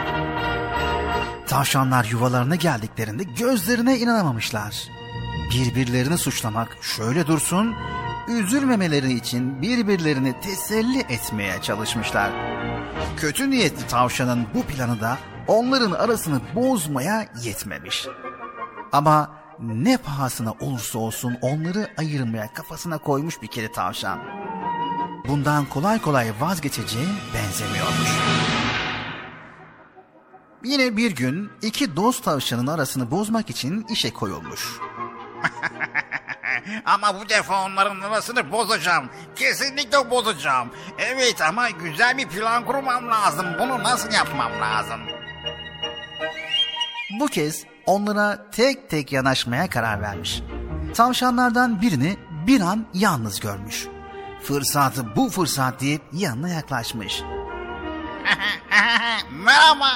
Tavşanlar 1.48 2.06
yuvalarına 2.06 2.56
geldiklerinde 2.56 3.24
gözlerine 3.24 3.98
inanamamışlar. 3.98 4.88
Birbirlerini 5.52 6.18
suçlamak 6.18 6.78
şöyle 6.82 7.28
dursun, 7.28 7.76
üzülmemeleri 8.28 9.14
için 9.14 9.62
birbirlerini 9.62 10.42
teselli 10.42 11.00
etmeye 11.00 11.62
çalışmışlar. 11.62 12.32
Kötü 13.18 13.50
niyetli 13.50 13.88
tavşanın 13.88 14.48
bu 14.54 14.64
planı 14.64 15.02
da 15.02 15.18
onların 15.48 15.92
arasını 15.92 16.42
bozmaya 16.56 17.26
yetmemiş. 17.44 18.08
Ama 18.92 19.41
ne 19.62 19.97
pahasına 19.97 20.52
olursa 20.52 21.00
olsun 21.00 21.38
onları 21.41 21.89
ayırmaya 21.97 22.54
kafasına 22.54 22.97
koymuş 22.97 23.41
bir 23.41 23.47
kere 23.47 23.71
tavşan. 23.71 24.19
Bundan 25.28 25.65
kolay 25.65 26.02
kolay 26.02 26.32
vazgeçeceği 26.39 27.08
benzemiyormuş. 27.34 28.10
Yine 30.63 30.97
bir 30.97 31.15
gün 31.15 31.52
iki 31.62 31.95
dost 31.95 32.24
tavşanın 32.24 32.67
arasını 32.67 33.12
bozmak 33.12 33.50
için 33.50 33.86
işe 33.89 34.13
koyulmuş. 34.13 34.67
Ama 36.86 37.19
bu 37.19 37.30
defa 37.30 37.65
onların 37.65 38.02
arasını 38.02 38.52
bozacağım. 38.52 39.10
Kesinlikle 39.36 40.10
bozacağım. 40.10 40.69
Evet 40.97 41.41
ama 41.41 41.69
güzel 41.69 42.17
bir 42.17 42.28
plan 42.28 42.65
kurmam 42.65 43.08
lazım. 43.08 43.45
Bunu 43.60 43.84
nasıl 43.84 44.12
yapmam 44.12 44.52
lazım? 44.62 45.02
Bu 47.19 47.28
kez 47.28 47.71
onlara 47.92 48.38
tek 48.52 48.90
tek 48.90 49.12
yanaşmaya 49.12 49.70
karar 49.70 50.02
vermiş. 50.02 50.42
Tavşanlardan 50.96 51.82
birini 51.82 52.18
bir 52.48 52.62
an 52.62 52.86
yalnız 52.94 53.39
görmüş. 53.39 53.88
Fırsatı 54.44 55.16
bu 55.16 55.30
fırsat 55.30 55.82
deyip 55.82 56.02
yanına 56.14 56.50
yaklaşmış. 56.50 57.22
Merhaba. 59.32 59.89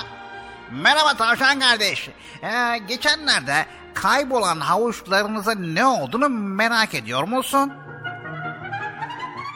Merhaba 0.72 1.18
tavşan 1.18 1.60
kardeş. 1.60 2.10
Ee, 2.44 2.78
geçenlerde 2.88 3.66
kaybolan 3.94 4.60
havuçlarınızın 4.60 5.76
ne 5.76 5.86
olduğunu 5.86 6.30
merak 6.30 6.96
ediyor 6.96 7.24
musun? 7.24 7.74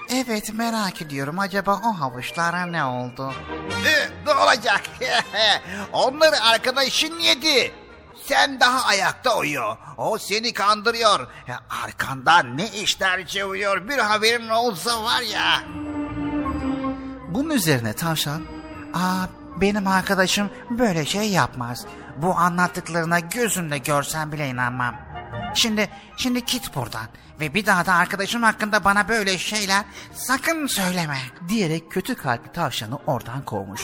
Evet 0.10 0.54
merak 0.54 1.02
ediyorum. 1.02 1.40
Acaba 1.40 1.82
o 1.86 2.00
havuçlara 2.00 2.66
ne 2.66 2.84
oldu? 2.84 3.34
Ee, 3.88 4.10
ne 4.26 4.34
olacak? 4.34 4.82
Onları 5.94 6.42
arkadaşın 6.42 7.20
yedi. 7.20 7.72
Sen 8.30 8.60
daha 8.60 8.86
ayakta 8.86 9.38
uyuyor. 9.38 9.78
O 9.98 10.18
seni 10.18 10.54
kandırıyor. 10.54 11.28
Ya, 11.48 11.60
arkanda 11.84 12.40
ne 12.44 12.68
işler 12.68 13.28
çeviriyor 13.28 13.90
bir 13.90 13.98
haberin 13.98 14.50
olsa 14.50 15.04
var 15.04 15.22
ya. 15.22 15.64
Bunun 17.30 17.50
üzerine 17.50 17.94
tavşan 17.94 18.42
Aa, 18.94 19.26
benim 19.62 19.88
arkadaşım 19.88 20.50
böyle 20.70 21.06
şey 21.06 21.30
yapmaz. 21.30 21.86
Bu 22.18 22.36
anlattıklarına 22.36 23.20
gözümle 23.20 23.78
görsem 23.78 24.32
bile 24.32 24.48
inanmam. 24.50 24.96
Şimdi, 25.56 25.90
şimdi 26.18 26.46
git 26.46 26.76
buradan. 26.76 27.08
Ve 27.40 27.54
bir 27.54 27.66
daha 27.66 27.86
da 27.86 27.94
arkadaşım 27.94 28.44
hakkında 28.44 28.84
bana 28.84 29.08
böyle 29.08 29.38
şeyler 29.38 29.86
sakın 30.14 30.68
söyleme. 30.68 31.18
diyerek 31.48 31.92
kötü 31.92 32.16
kalpli 32.16 32.52
tavşanı 32.52 33.00
oradan 33.08 33.46
kovmuş. 33.46 33.82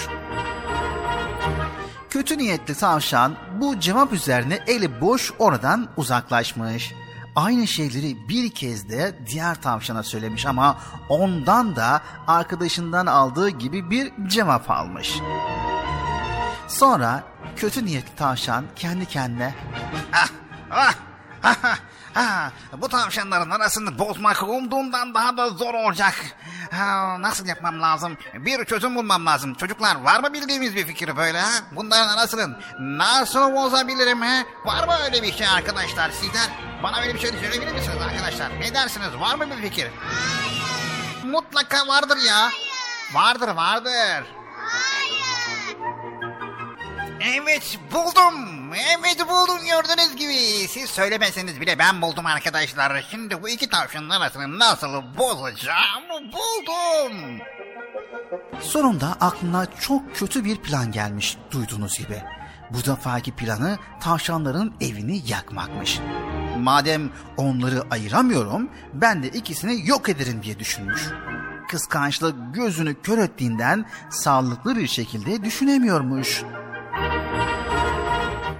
Kötü 2.15 2.37
niyetli 2.37 2.75
tavşan 2.75 3.35
bu 3.61 3.79
cevap 3.79 4.13
üzerine 4.13 4.59
eli 4.67 5.01
boş 5.01 5.33
oradan 5.39 5.87
uzaklaşmış. 5.97 6.93
Aynı 7.35 7.67
şeyleri 7.67 8.29
bir 8.29 8.51
kez 8.51 8.89
de 8.89 9.19
diğer 9.27 9.61
tavşana 9.61 10.03
söylemiş 10.03 10.45
ama 10.45 10.77
ondan 11.09 11.75
da 11.75 12.01
arkadaşından 12.27 13.05
aldığı 13.05 13.49
gibi 13.49 13.89
bir 13.89 14.11
cevap 14.27 14.71
almış. 14.71 15.19
Sonra 16.67 17.23
kötü 17.55 17.85
niyetli 17.85 18.15
tavşan 18.15 18.65
kendi 18.75 19.05
kendine 19.05 19.53
Ah, 20.13 20.29
ah, 20.71 20.93
ah, 21.43 21.79
ah. 22.15 22.49
Bu 22.77 22.89
tavşanların 22.89 23.49
arasını 23.49 23.99
bozmak 23.99 24.43
umduğumdan 24.43 25.13
daha 25.13 25.37
da 25.37 25.49
zor 25.49 25.73
olacak. 25.73 26.13
Ha, 26.71 27.17
nasıl 27.21 27.45
yapmam 27.47 27.81
lazım? 27.81 28.17
Bir 28.33 28.65
çözüm 28.65 28.95
bulmam 28.95 29.25
lazım. 29.25 29.53
Çocuklar 29.53 30.01
var 30.01 30.19
mı 30.19 30.33
bildiğimiz 30.33 30.75
bir 30.75 30.87
fikir 30.87 31.17
böyle 31.17 31.39
ha? 31.39 31.49
Bunların 31.71 32.07
arasını 32.17 32.59
nasıl 32.79 33.53
bozabilirim 33.53 34.21
ha? 34.21 34.43
Var 34.65 34.87
mı 34.87 34.93
öyle 35.05 35.23
bir 35.23 35.33
şey 35.33 35.47
arkadaşlar 35.47 36.09
sizler? 36.11 36.49
Bana 36.83 37.01
öyle 37.01 37.13
bir 37.13 37.19
şey 37.19 37.31
söyleyebilir 37.31 37.71
misiniz 37.73 37.97
arkadaşlar? 38.01 38.59
Ne 38.59 38.73
dersiniz? 38.73 39.09
Var 39.19 39.35
mı 39.35 39.45
bir 39.49 39.69
fikir? 39.69 39.87
Mutlaka 41.23 41.87
vardır 41.87 42.17
ya. 42.27 42.49
Vardır 43.13 43.47
vardır. 43.47 44.25
Evet 47.21 47.79
buldum. 47.91 48.54
Evet 48.75 49.19
buldum 49.29 49.65
gördüğünüz 49.65 50.15
gibi. 50.15 50.67
Siz 50.67 50.89
söylemeseniz 50.89 51.61
bile 51.61 51.79
ben 51.79 52.01
buldum 52.01 52.25
arkadaşlar. 52.25 53.05
Şimdi 53.11 53.43
bu 53.43 53.49
iki 53.49 53.69
tavşanın 53.69 54.09
arasını 54.09 54.59
nasıl 54.59 55.03
bozacağım 55.17 56.03
buldum. 56.09 57.39
Sonunda 58.61 59.07
aklına 59.21 59.65
çok 59.79 60.15
kötü 60.15 60.45
bir 60.45 60.57
plan 60.57 60.91
gelmiş 60.91 61.37
duyduğunuz 61.51 61.97
gibi. 61.97 62.21
Bu 62.69 62.85
defaki 62.85 63.31
planı 63.31 63.77
tavşanların 64.01 64.73
evini 64.81 65.21
yakmakmış. 65.27 65.99
Madem 66.57 67.11
onları 67.37 67.83
ayıramıyorum 67.91 68.69
ben 68.93 69.23
de 69.23 69.27
ikisini 69.27 69.87
yok 69.87 70.09
ederim 70.09 70.43
diye 70.43 70.59
düşünmüş. 70.59 71.01
Kıskançlık 71.69 72.55
gözünü 72.55 73.01
kör 73.01 73.17
ettiğinden 73.17 73.85
sağlıklı 74.09 74.75
bir 74.75 74.87
şekilde 74.87 75.43
düşünemiyormuş. 75.43 76.43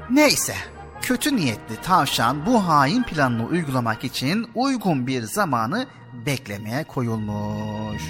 Neyse 0.09 0.55
kötü 1.01 1.35
niyetli 1.35 1.81
tavşan 1.81 2.45
bu 2.45 2.67
hain 2.67 3.03
planını 3.03 3.45
uygulamak 3.45 4.03
için 4.03 4.47
uygun 4.55 5.07
bir 5.07 5.23
zamanı 5.23 5.87
beklemeye 6.25 6.83
koyulmuş. 6.83 8.03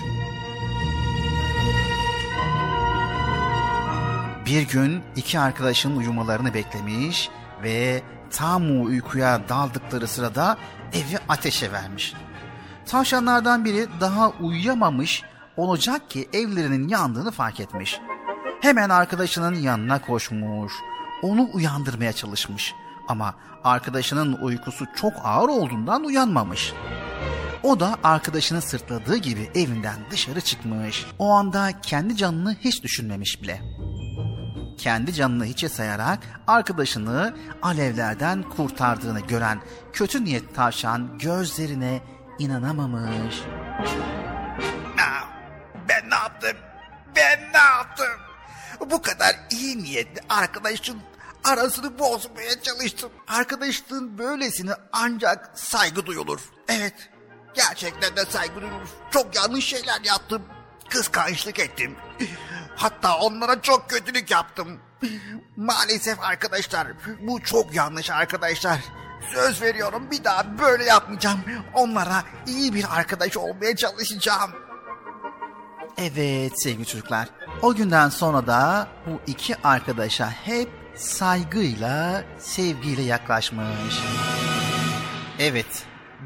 Bir 4.45 4.67
gün 4.67 5.01
iki 5.15 5.39
arkadaşın 5.39 5.95
uyumalarını 5.95 6.53
beklemiş 6.53 7.29
ve 7.63 8.01
tam 8.31 8.85
uykuya 8.85 9.49
daldıkları 9.49 10.07
sırada 10.07 10.57
evi 10.93 11.19
ateşe 11.29 11.71
vermiş. 11.71 12.13
Tavşanlardan 12.85 13.65
biri 13.65 13.87
daha 14.01 14.29
uyuyamamış 14.29 15.23
olacak 15.57 16.09
ki 16.09 16.29
evlerinin 16.33 16.87
yandığını 16.87 17.31
fark 17.31 17.59
etmiş. 17.59 17.99
Hemen 18.61 18.89
arkadaşının 18.89 19.55
yanına 19.55 20.01
koşmuş 20.01 20.73
onu 21.21 21.49
uyandırmaya 21.53 22.13
çalışmış 22.13 22.73
ama 23.07 23.35
arkadaşının 23.63 24.33
uykusu 24.33 24.85
çok 24.95 25.13
ağır 25.23 25.49
olduğundan 25.49 26.03
uyanmamış. 26.03 26.73
O 27.63 27.79
da 27.79 27.95
arkadaşını 28.03 28.61
sırtladığı 28.61 29.17
gibi 29.17 29.49
evinden 29.55 29.95
dışarı 30.11 30.41
çıkmış. 30.41 31.05
O 31.19 31.31
anda 31.31 31.81
kendi 31.81 32.15
canını 32.15 32.55
hiç 32.59 32.83
düşünmemiş 32.83 33.41
bile. 33.41 33.61
Kendi 34.77 35.13
canını 35.13 35.45
hiçe 35.45 35.69
sayarak 35.69 36.19
arkadaşını 36.47 37.35
alevlerden 37.61 38.43
kurtardığını 38.43 39.19
gören 39.19 39.59
kötü 39.93 40.25
niyetli 40.25 40.53
tavşan 40.53 41.17
gözlerine 41.17 42.01
inanamamış. 42.39 43.41
Ben 45.89 46.09
ne 46.09 46.15
yaptım? 46.15 46.57
Ben 47.15 47.39
ne 47.53 47.57
yaptım? 47.57 48.24
Bu 48.79 49.01
kadar 49.01 49.35
iyi 49.51 49.83
niyetli 49.83 50.21
arkadaşın 50.29 51.01
arasını 51.43 51.99
bozmaya 51.99 52.61
çalıştım. 52.61 53.11
Arkadaşlığın 53.27 54.17
böylesine 54.17 54.71
ancak 54.91 55.51
saygı 55.55 56.05
duyulur. 56.05 56.39
Evet, 56.67 57.09
gerçekten 57.53 58.15
de 58.15 58.25
saygı 58.25 58.55
duyulur. 58.55 58.87
Çok 59.11 59.35
yanlış 59.35 59.65
şeyler 59.65 60.01
yaptım. 60.01 60.41
Kıskançlık 60.89 61.59
ettim. 61.59 61.95
Hatta 62.75 63.17
onlara 63.17 63.61
çok 63.61 63.89
kötülük 63.89 64.31
yaptım. 64.31 64.79
Maalesef 65.55 66.19
arkadaşlar, 66.23 66.87
bu 67.21 67.43
çok 67.43 67.75
yanlış 67.75 68.09
arkadaşlar. 68.09 68.79
Söz 69.33 69.61
veriyorum 69.61 70.11
bir 70.11 70.23
daha 70.23 70.57
böyle 70.57 70.83
yapmayacağım. 70.83 71.39
Onlara 71.73 72.23
iyi 72.47 72.73
bir 72.73 72.85
arkadaş 72.97 73.37
olmaya 73.37 73.75
çalışacağım. 73.75 74.51
Evet 75.97 76.61
sevgili 76.61 76.85
çocuklar. 76.85 77.27
O 77.61 77.75
günden 77.75 78.09
sonra 78.09 78.47
da 78.47 78.87
bu 79.07 79.19
iki 79.27 79.55
arkadaşa 79.63 80.29
hep 80.29 80.69
saygıyla, 80.95 82.23
sevgiyle 82.39 83.01
yaklaşmış. 83.01 83.99
Evet, 85.39 85.83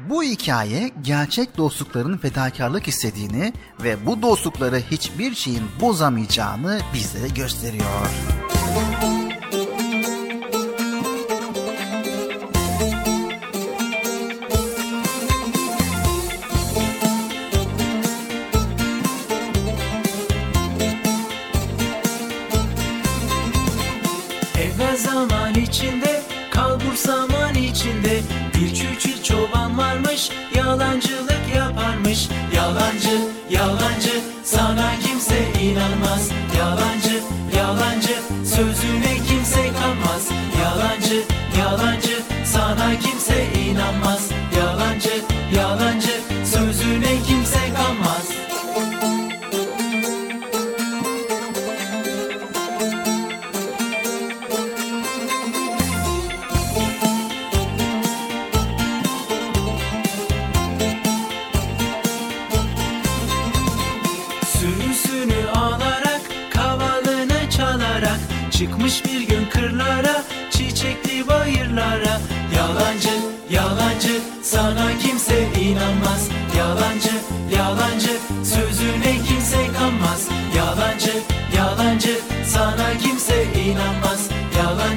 bu 0.08 0.22
hikaye 0.22 0.90
gerçek 1.02 1.56
dostlukların 1.56 2.18
fedakarlık 2.18 2.88
istediğini 2.88 3.52
ve 3.82 4.06
bu 4.06 4.22
dostlukları 4.22 4.76
hiçbir 4.90 5.34
şeyin 5.34 5.64
bozamayacağını 5.80 6.80
bizlere 6.94 7.28
gösteriyor. 7.28 8.39
Yalancılık 30.70 31.54
yaparmış. 31.56 32.28
Yalancı, 32.56 33.16
yalancı, 33.50 34.20
sana 34.44 34.92
kimse 35.04 35.60
inanmaz. 35.62 36.30
Yalancı, 36.58 37.20
yalancı, 37.56 38.14
sözüne 38.44 39.14
kimse 39.28 39.62
kanmaz 39.72 40.28
Yalancı, 40.62 41.22
yalancı, 41.58 42.22
sana 42.44 42.98
kimse 43.02 43.46
inanmaz 43.52 44.19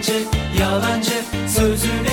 Yalancı, 0.04 0.28
yalancı, 0.60 1.14
sözüne 1.48 2.13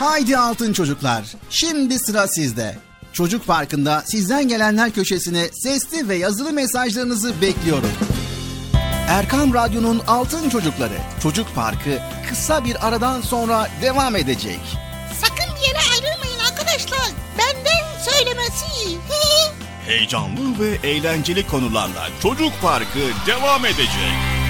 Haydi 0.00 0.38
altın 0.38 0.72
çocuklar, 0.72 1.24
şimdi 1.50 1.98
sıra 1.98 2.28
sizde. 2.28 2.78
Çocuk 3.12 3.46
Parkı'nda 3.46 4.02
sizden 4.06 4.48
gelenler 4.48 4.90
köşesine 4.90 5.48
sesli 5.52 6.08
ve 6.08 6.16
yazılı 6.16 6.52
mesajlarınızı 6.52 7.40
bekliyorum. 7.40 7.90
Erkam 9.08 9.54
Radyo'nun 9.54 10.02
Altın 10.06 10.50
Çocukları 10.50 10.98
Çocuk 11.22 11.54
Parkı 11.54 11.98
kısa 12.28 12.64
bir 12.64 12.88
aradan 12.88 13.20
sonra 13.20 13.68
devam 13.82 14.16
edecek. 14.16 14.60
Sakın 15.20 15.56
bir 15.56 15.68
yere 15.68 15.78
ayrılmayın 15.92 16.38
arkadaşlar. 16.50 17.10
Benden 17.38 18.10
söylemesi. 18.10 18.66
Heyecanlı 19.86 20.60
ve 20.60 20.88
eğlenceli 20.88 21.46
konularla 21.46 22.08
Çocuk 22.22 22.52
Parkı 22.62 23.00
devam 23.26 23.64
edecek. 23.64 24.49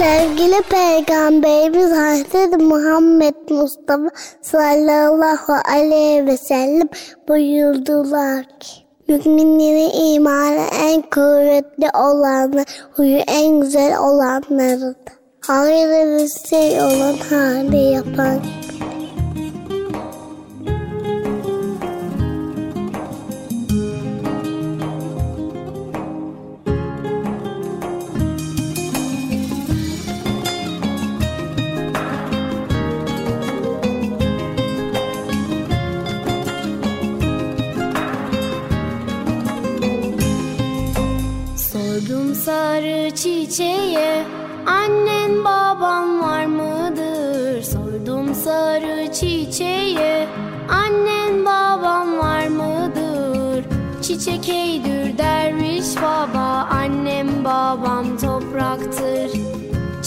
Sevgili 0.00 0.62
Peygamberimiz 0.62 1.90
Hazreti 1.92 2.56
Muhammed 2.56 3.34
Mustafa 3.50 4.10
sallallahu 4.42 5.52
aleyhi 5.72 6.26
ve 6.26 6.36
sellem 6.36 6.88
buyurdular 7.28 8.44
ki 8.60 8.70
Müminlerin 9.08 10.14
imanı 10.14 10.66
en 10.82 11.02
kuvvetli 11.02 11.90
olanı, 11.94 12.64
huyu 12.96 13.18
en 13.18 13.60
güzel 13.60 13.98
olanlarıdır. 13.98 14.96
Hayırlı 15.40 16.22
bir 16.22 16.48
şey 16.48 16.80
olan 16.80 17.16
hali 17.30 17.92
yapan. 17.92 18.40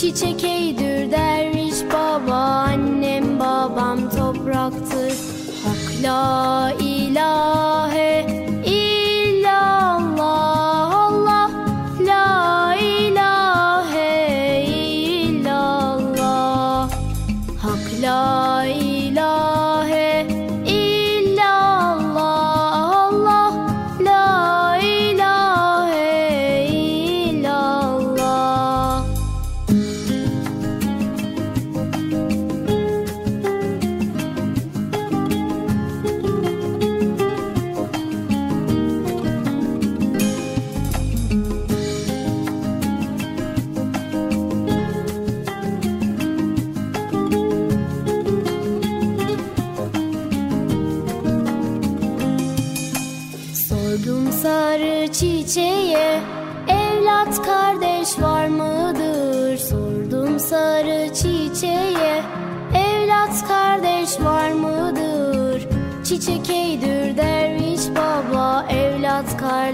Çiçek 0.04 0.44
eydür 0.44 1.12
derviş 1.12 1.76
baba 1.94 2.34
Annem 2.34 3.40
babam 3.40 4.10
topraktır. 4.10 5.14
Hak 5.64 6.04
la 6.04 6.72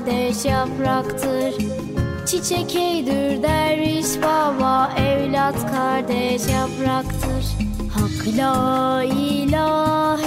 Kardeş 0.10 0.46
yapraktır. 0.46 1.54
Çiçek 2.26 2.76
eydür 2.76 3.44
derviş 3.44 4.22
baba 4.24 4.90
Evlat 4.98 5.72
kardeş 5.72 6.42
yapraktır. 6.42 7.46
Hak 7.94 8.38
la 8.38 9.04
ilahe 9.04 10.19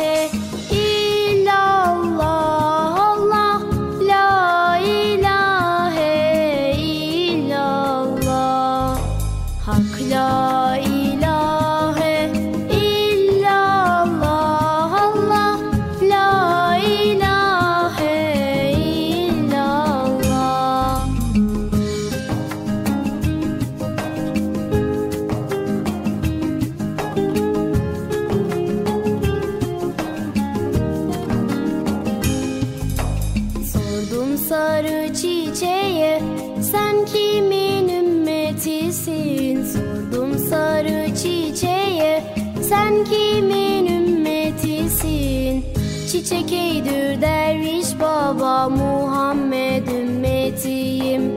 Muhammed 48.69 49.87
ümmetiyim. 49.87 51.37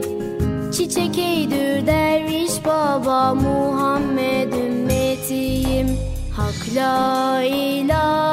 Çiçek 0.72 1.18
eydür 1.18 1.86
derviş 1.86 2.64
baba 2.64 3.34
Muhammed 3.34 4.52
ümmetiyim. 4.52 5.88
Hak 6.36 6.76
la 6.76 7.42
ilahe 7.42 8.25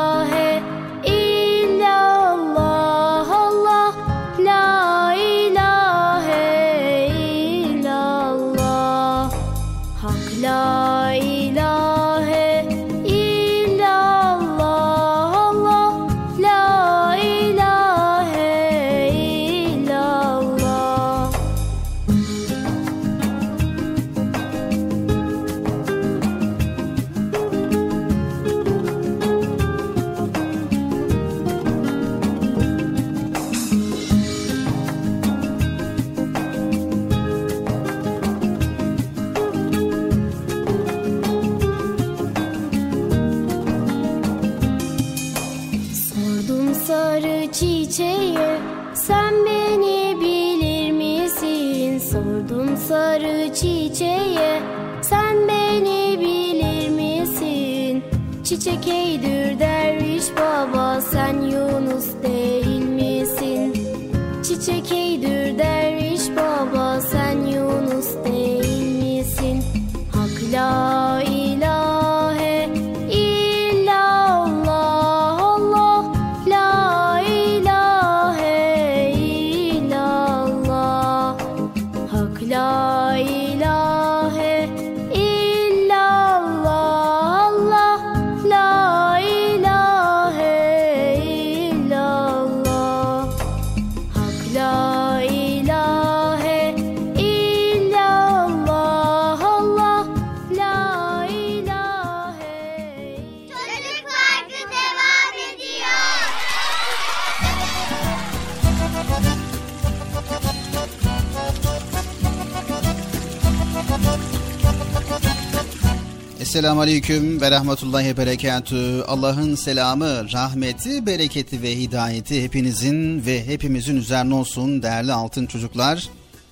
Esselamu 116.53 116.81
Aleyküm 116.81 117.41
ve 117.41 117.51
Rahmetullahi 117.51 118.17
Berekatü. 118.17 119.01
Allah'ın 119.07 119.55
selamı, 119.55 120.31
rahmeti, 120.33 121.05
bereketi 121.05 121.61
ve 121.61 121.77
hidayeti 121.79 122.43
hepinizin 122.43 123.25
ve 123.25 123.45
hepimizin 123.47 123.95
üzerine 123.95 124.33
olsun 124.33 124.83
değerli 124.83 125.13
altın 125.13 125.45
çocuklar. 125.45 126.09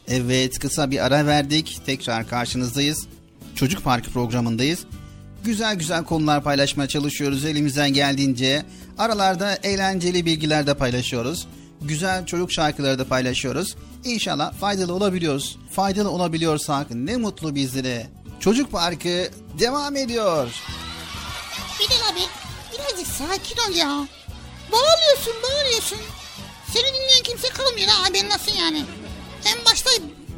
Evet 0.08 0.60
kısa 0.60 0.92
bir 0.92 1.06
ara 1.06 1.26
verdik. 1.26 1.80
Tekrar 1.86 2.28
karşınızdayız. 2.28 3.08
Çocuk 3.56 3.84
Parkı 3.84 4.12
programındayız. 4.12 4.80
Güzel 5.44 5.76
güzel 5.76 6.04
konular 6.04 6.44
paylaşmaya 6.44 6.88
çalışıyoruz 6.88 7.46
elimizden 7.46 7.94
geldiğince. 7.94 8.66
Aralarda 8.98 9.56
eğlenceli 9.56 10.26
bilgiler 10.26 10.68
de 10.68 10.74
paylaşıyoruz. 10.74 11.48
Güzel 11.82 12.26
çocuk 12.26 12.52
şarkıları 12.52 13.00
da 13.00 13.08
paylaşıyoruz. 13.08 13.76
İnşallah 14.06 14.54
faydalı 14.54 14.94
olabiliyoruz. 14.94 15.58
Faydalı 15.72 16.10
olabiliyorsak 16.10 16.92
ne 16.92 17.18
mutlu 17.18 17.56
bizlere. 17.56 18.21
Çocuk 18.42 18.72
Parkı 18.72 19.30
devam 19.60 19.96
ediyor. 19.96 20.48
Bilal 21.80 22.12
abi 22.14 22.20
birazcık 22.74 23.08
sakin 23.08 23.72
ol 23.72 23.76
ya. 23.76 24.08
Bağırıyorsun 24.72 25.34
bağırıyorsun. 25.44 25.98
Seni 26.74 26.88
dinleyen 26.88 27.24
kimse 27.24 27.50
kalmıyor 27.50 27.88
ha 27.88 28.10
haberin 28.10 28.30
nasıl 28.30 28.52
yani. 28.60 28.86
En 29.46 29.66
başta 29.66 29.90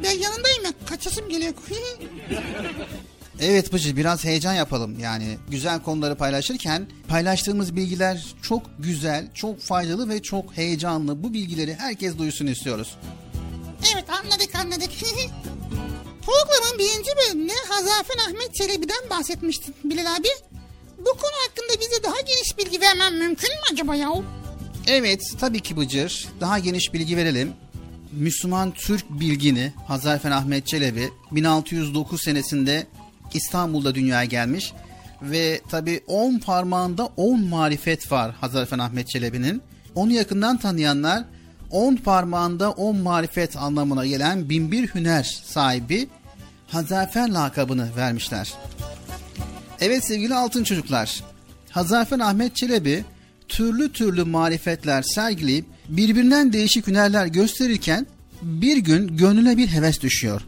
ben 0.04 0.10
yanındayım 0.10 0.64
ya 0.64 0.72
kaçasım 0.88 1.28
geliyor. 1.28 1.54
Evet 3.40 3.72
Bıcı 3.72 3.96
biraz 3.96 4.24
heyecan 4.24 4.54
yapalım. 4.54 4.98
Yani 4.98 5.38
güzel 5.48 5.82
konuları 5.82 6.14
paylaşırken 6.14 6.88
paylaştığımız 7.08 7.76
bilgiler 7.76 8.24
çok 8.42 8.62
güzel, 8.78 9.28
çok 9.34 9.60
faydalı 9.60 10.08
ve 10.08 10.22
çok 10.22 10.56
heyecanlı. 10.56 11.22
Bu 11.22 11.32
bilgileri 11.34 11.74
herkes 11.74 12.18
duysun 12.18 12.46
istiyoruz. 12.46 12.96
evet 13.94 14.04
anladık 14.10 14.54
anladık. 14.54 14.90
Programın 16.26 16.78
birinci 16.78 17.10
bölümünde 17.16 17.52
Hazafin 17.68 18.18
Ahmet 18.18 18.54
Çelebi'den 18.54 19.10
bahsetmiştin 19.10 19.74
Bilal 19.84 20.14
abi. 20.16 20.28
Bu 20.98 21.04
konu 21.10 21.32
hakkında 21.48 21.80
bize 21.80 22.02
daha 22.02 22.20
geniş 22.20 22.58
bilgi 22.58 22.80
vermen 22.80 23.14
mümkün 23.14 23.50
mü 23.50 23.60
acaba 23.72 23.94
ya? 23.94 24.10
Evet 24.86 25.32
tabii 25.40 25.60
ki 25.60 25.76
Bıcır. 25.76 26.28
Daha 26.40 26.58
geniş 26.58 26.92
bilgi 26.92 27.16
verelim. 27.16 27.52
Müslüman 28.12 28.70
Türk 28.70 29.10
bilgini 29.10 29.72
Hazarfen 29.86 30.30
Ahmet 30.30 30.66
Çelebi 30.66 31.10
1609 31.32 32.22
senesinde 32.22 32.86
İstanbul'da 33.34 33.94
dünyaya 33.94 34.24
gelmiş 34.24 34.72
ve 35.22 35.60
tabii 35.70 36.00
10 36.06 36.38
parmağında 36.38 37.08
10 37.16 37.40
marifet 37.40 38.12
var 38.12 38.34
Hazarfen 38.40 38.78
Ahmet 38.78 39.08
Çelebi'nin. 39.08 39.62
Onu 39.94 40.12
yakından 40.12 40.56
tanıyanlar 40.56 41.24
10 41.70 41.96
parmağında 41.96 42.70
10 42.70 42.96
marifet 42.96 43.56
anlamına 43.56 44.06
gelen 44.06 44.48
binbir 44.48 44.94
hüner 44.94 45.42
sahibi 45.44 46.08
Hazarfen 46.66 47.34
lakabını 47.34 47.88
vermişler. 47.96 48.54
Evet 49.80 50.04
sevgili 50.04 50.34
altın 50.34 50.64
çocuklar. 50.64 51.22
Hazarfen 51.70 52.18
Ahmet 52.18 52.56
Çelebi 52.56 53.04
türlü 53.48 53.92
türlü 53.92 54.24
marifetler 54.24 55.02
sergileyip 55.02 55.66
birbirinden 55.88 56.52
değişik 56.52 56.86
hünerler 56.86 57.26
gösterirken 57.26 58.06
bir 58.42 58.76
gün 58.76 59.16
gönlüne 59.16 59.56
bir 59.56 59.68
heves 59.68 60.00
düşüyor. 60.00 60.40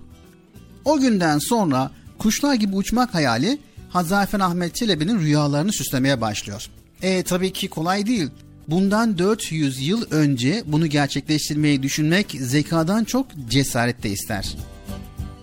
O 0.84 0.98
günden 0.98 1.38
sonra 1.38 1.90
kuşlar 2.18 2.54
gibi 2.54 2.76
uçmak 2.76 3.14
hayali 3.14 3.58
Hazarfen 3.88 4.40
Ahmet 4.40 4.74
Çelebi'nin 4.74 5.20
rüyalarını 5.20 5.72
süslemeye 5.72 6.20
başlıyor. 6.20 6.70
E 7.02 7.22
tabii 7.22 7.52
ki 7.52 7.68
kolay 7.68 8.06
değil. 8.06 8.28
Bundan 8.68 9.18
400 9.18 9.80
yıl 9.88 10.10
önce 10.10 10.62
bunu 10.66 10.86
gerçekleştirmeyi 10.86 11.82
düşünmek 11.82 12.36
zekadan 12.40 13.04
çok 13.04 13.26
cesaret 13.48 14.02
de 14.02 14.10
ister. 14.10 14.56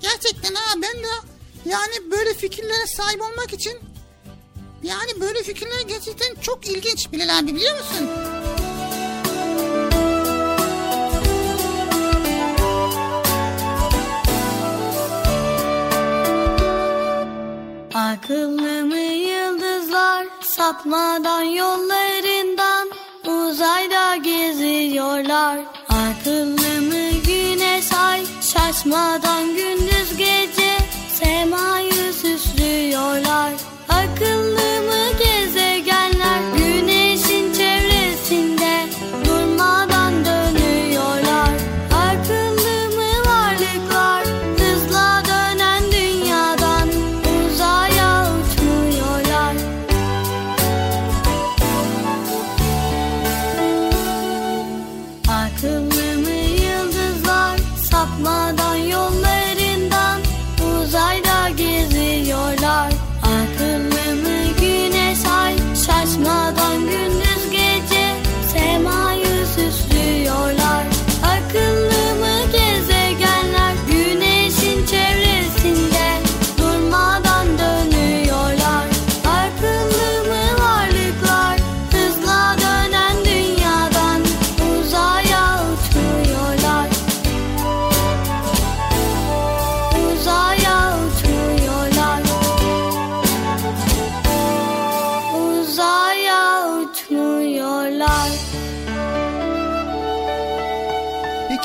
Gerçekten 0.01 0.55
ha 0.55 0.76
ben 0.76 1.03
de 1.03 1.07
yani 1.65 2.11
böyle 2.11 2.34
fikirlere 2.34 2.88
sahip 2.97 3.21
olmak 3.21 3.53
için 3.53 3.74
yani 4.84 5.21
böyle 5.21 5.43
fikirler 5.43 5.82
gerçekten 5.88 6.36
çok 6.41 6.69
ilginç 6.69 7.11
Bilal 7.11 7.39
abi 7.39 7.55
biliyor 7.55 7.78
musun? 7.78 8.09
Akıllı 17.93 18.86
mı 18.86 18.97
yıldızlar 18.97 20.28
sapmadan 20.41 21.41
yollarından 21.41 22.91
uzayda 23.53 24.15
geziyorlar. 24.15 25.59
Akıllı 25.89 26.81
mı 26.81 27.09
güneş 27.25 27.93
ay 27.93 28.21
şaşmadan 28.41 29.47
gündüz 29.47 30.17
gece 30.17 30.77
semayı 31.13 32.13
süslüyorlar. 32.13 33.51
Akıllı 33.89 34.62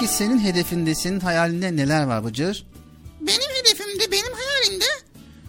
Peki 0.08 0.18
senin 0.18 0.38
hedefinde, 0.38 0.94
senin 0.94 1.20
hayalinde 1.20 1.76
neler 1.76 2.02
var 2.02 2.24
Bıcır? 2.24 2.66
Benim 3.20 3.50
hedefimde, 3.60 4.12
benim 4.12 4.32
hayalimde 4.32 4.84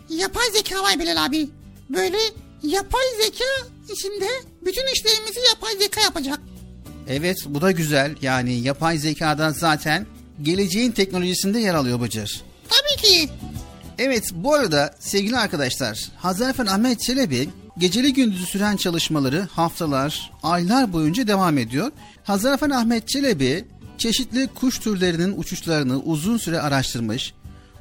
yapay 0.09 0.51
zeka 0.51 0.83
var 0.83 0.99
Bilal 0.99 1.25
abi. 1.25 1.49
Böyle 1.89 2.17
yapay 2.63 3.03
zeka 3.23 3.45
içinde 3.93 4.27
bütün 4.65 4.93
işlerimizi 4.93 5.39
yapay 5.49 5.73
zeka 5.79 6.01
yapacak. 6.01 6.39
Evet 7.07 7.37
bu 7.45 7.61
da 7.61 7.71
güzel. 7.71 8.15
Yani 8.21 8.53
yapay 8.53 8.97
zekadan 8.97 9.51
zaten 9.51 10.05
geleceğin 10.41 10.91
teknolojisinde 10.91 11.59
yer 11.59 11.73
alıyor 11.73 12.01
Bıcır. 12.01 12.41
Tabii 12.69 13.07
ki. 13.07 13.29
Evet 13.97 14.29
bu 14.33 14.53
arada 14.53 14.95
sevgili 14.99 15.37
arkadaşlar 15.37 16.11
Hazarfen 16.17 16.65
Ahmet 16.65 17.01
Çelebi 17.01 17.49
geceli 17.77 18.13
gündüzü 18.13 18.45
süren 18.45 18.77
çalışmaları 18.77 19.47
haftalar, 19.51 20.31
aylar 20.43 20.93
boyunca 20.93 21.27
devam 21.27 21.57
ediyor. 21.57 21.91
Hazarfen 22.23 22.69
Ahmet 22.69 23.07
Çelebi 23.07 23.65
çeşitli 23.99 24.47
kuş 24.47 24.79
türlerinin 24.79 25.37
uçuşlarını 25.37 25.99
uzun 25.99 26.37
süre 26.37 26.61
araştırmış, 26.61 27.33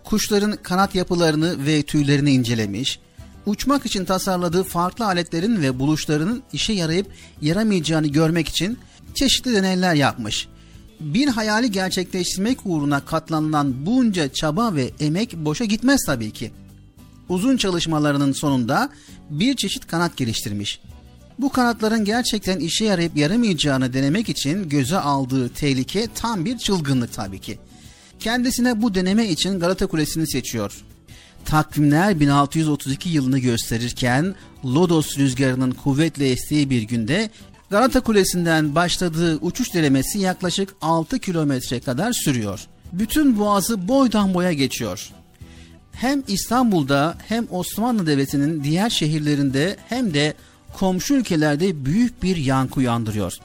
kuşların 0.05 0.57
kanat 0.63 0.95
yapılarını 0.95 1.67
ve 1.67 1.83
tüylerini 1.83 2.31
incelemiş, 2.31 3.01
uçmak 3.47 3.87
için 3.87 4.05
tasarladığı 4.05 4.65
farklı 4.65 5.07
aletlerin 5.07 5.63
ve 5.63 5.79
buluşlarının 5.79 6.43
işe 6.53 6.73
yarayıp 6.73 7.07
yaramayacağını 7.41 8.07
görmek 8.07 8.49
için 8.49 8.79
çeşitli 9.15 9.55
deneyler 9.55 9.95
yapmış. 9.95 10.49
Bir 11.01 11.29
hayali 11.29 11.71
gerçekleştirmek 11.71 12.59
uğruna 12.65 13.01
katlanılan 13.01 13.87
bunca 13.87 14.33
çaba 14.33 14.75
ve 14.75 14.91
emek 15.01 15.37
boşa 15.37 15.65
gitmez 15.65 16.05
tabii 16.07 16.31
ki. 16.31 16.53
Uzun 17.29 17.57
çalışmalarının 17.57 18.33
sonunda 18.33 18.91
bir 19.31 19.57
çeşit 19.57 19.87
kanat 19.87 20.17
geliştirmiş. 20.17 20.81
Bu 21.39 21.53
kanatların 21.53 22.05
gerçekten 22.05 22.59
işe 22.59 22.85
yarayıp 22.85 23.17
yaramayacağını 23.17 23.93
denemek 23.93 24.29
için 24.29 24.69
göze 24.69 24.99
aldığı 24.99 25.49
tehlike 25.49 26.09
tam 26.15 26.45
bir 26.45 26.59
çılgınlık 26.59 27.13
tabii 27.13 27.39
ki. 27.39 27.59
Kendisine 28.21 28.83
bu 28.83 28.95
deneme 28.95 29.29
için 29.29 29.61
Galata 29.61 29.87
Kulesi'ni 29.87 30.27
seçiyor. 30.27 30.85
Takvimler 31.45 32.21
1632 32.21 33.09
yılını 33.09 33.39
gösterirken 33.39 34.35
Lodos 34.65 35.19
rüzgarının 35.19 35.71
kuvvetle 35.71 36.31
estiği 36.31 36.71
bir 36.71 36.83
günde 36.83 37.31
Galata 37.71 38.01
Kulesi'nden 38.01 38.75
başladığı 38.75 39.37
uçuş 39.37 39.75
denemesi 39.75 40.19
yaklaşık 40.19 40.75
6 40.81 41.19
kilometre 41.19 41.81
kadar 41.81 42.13
sürüyor. 42.13 42.61
Bütün 42.93 43.39
boğazı 43.39 43.89
boydan 43.89 44.35
boya 44.35 44.53
geçiyor. 44.53 45.11
Hem 45.93 46.23
İstanbul'da 46.29 47.15
hem 47.29 47.47
Osmanlı 47.51 48.07
Devleti'nin 48.07 48.65
diğer 48.65 48.91
şehirlerinde 48.91 49.77
hem 49.89 50.15
de 50.15 50.35
komşu 50.79 51.15
ülkelerde 51.15 51.85
büyük 51.85 52.23
bir 52.23 52.37
yankı 52.37 52.81
uyandırıyor. 52.81 53.39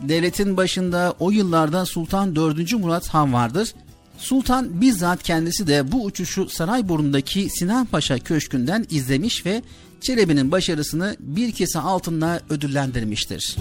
Devletin 0.00 0.56
başında 0.56 1.14
o 1.18 1.30
yıllarda 1.30 1.86
Sultan 1.86 2.36
4. 2.36 2.72
Murat 2.72 3.08
Han 3.08 3.32
vardır. 3.32 3.74
Sultan 4.18 4.80
bizzat 4.80 5.22
kendisi 5.22 5.66
de 5.66 5.92
bu 5.92 6.04
uçuşu 6.04 6.48
Sarayburnu'ndaki 6.48 7.48
Sinan 7.50 7.86
Paşa 7.86 8.18
Köşkü'nden 8.18 8.86
izlemiş 8.90 9.46
ve 9.46 9.62
Çelebi'nin 10.00 10.52
başarısını 10.52 11.16
bir 11.20 11.52
kese 11.52 11.78
altınla 11.78 12.40
ödüllendirmiştir. 12.50 13.56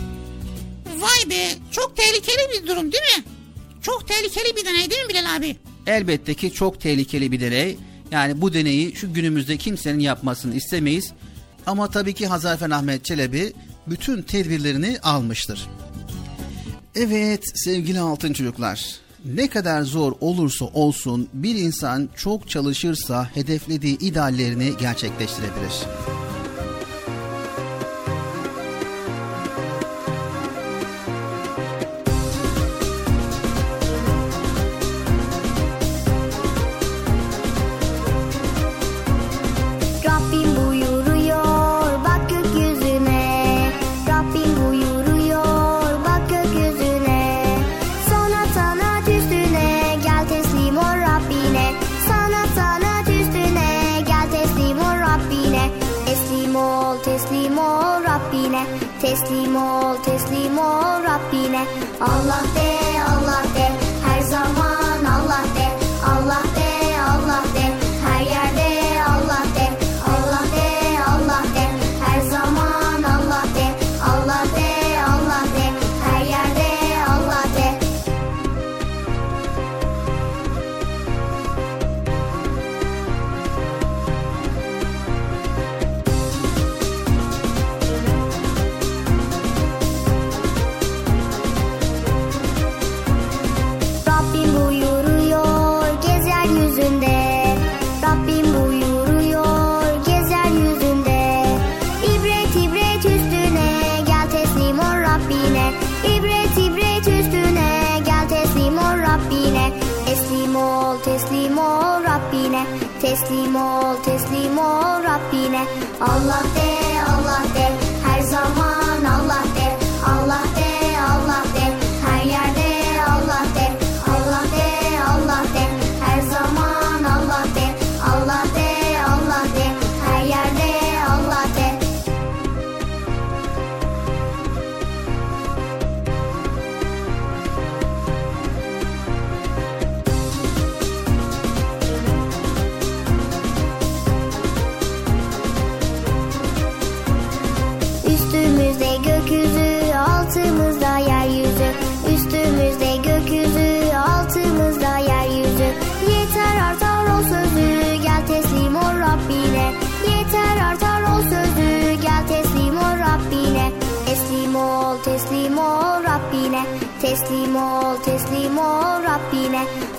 Vay 1.00 1.30
be 1.30 1.50
çok 1.72 1.98
tehlikeli 1.98 2.42
bir 2.54 2.68
durum 2.68 2.92
değil 2.92 3.18
mi? 3.18 3.24
Çok 3.82 4.08
tehlikeli 4.08 4.56
bir 4.56 4.66
deney 4.66 4.90
değil 4.90 5.02
mi 5.02 5.10
Bilal 5.10 5.36
abi? 5.36 5.56
Elbette 5.88 6.34
ki 6.34 6.54
çok 6.54 6.82
tehlikeli 6.82 7.32
bir 7.32 7.40
deney. 7.40 7.78
Yani 8.12 8.42
bu 8.42 8.54
deneyi 8.54 8.96
şu 8.96 9.14
günümüzde 9.14 9.58
kimsenin 9.58 10.00
yapmasını 10.00 10.56
istemeyiz. 10.56 11.14
Ama 11.70 11.88
tabii 11.88 12.14
ki 12.14 12.28
Hazarfen 12.28 12.70
Ahmet 12.70 13.06
Çelebi 13.06 13.54
bütün 13.88 14.22
tedbirlerini 14.22 15.00
almıştır. 15.04 15.68
Evet 16.96 17.44
sevgili 17.56 18.00
altın 18.00 18.34
çocuklar. 18.34 18.96
Ne 19.26 19.48
kadar 19.50 19.82
zor 19.82 20.14
olursa 20.22 20.66
olsun 20.66 21.30
bir 21.34 21.56
insan 21.56 22.10
çok 22.16 22.50
çalışırsa 22.50 23.30
hedeflediği 23.34 23.98
ideallerini 24.00 24.74
gerçekleştirebilir. 24.80 25.74
Allah 62.02 62.59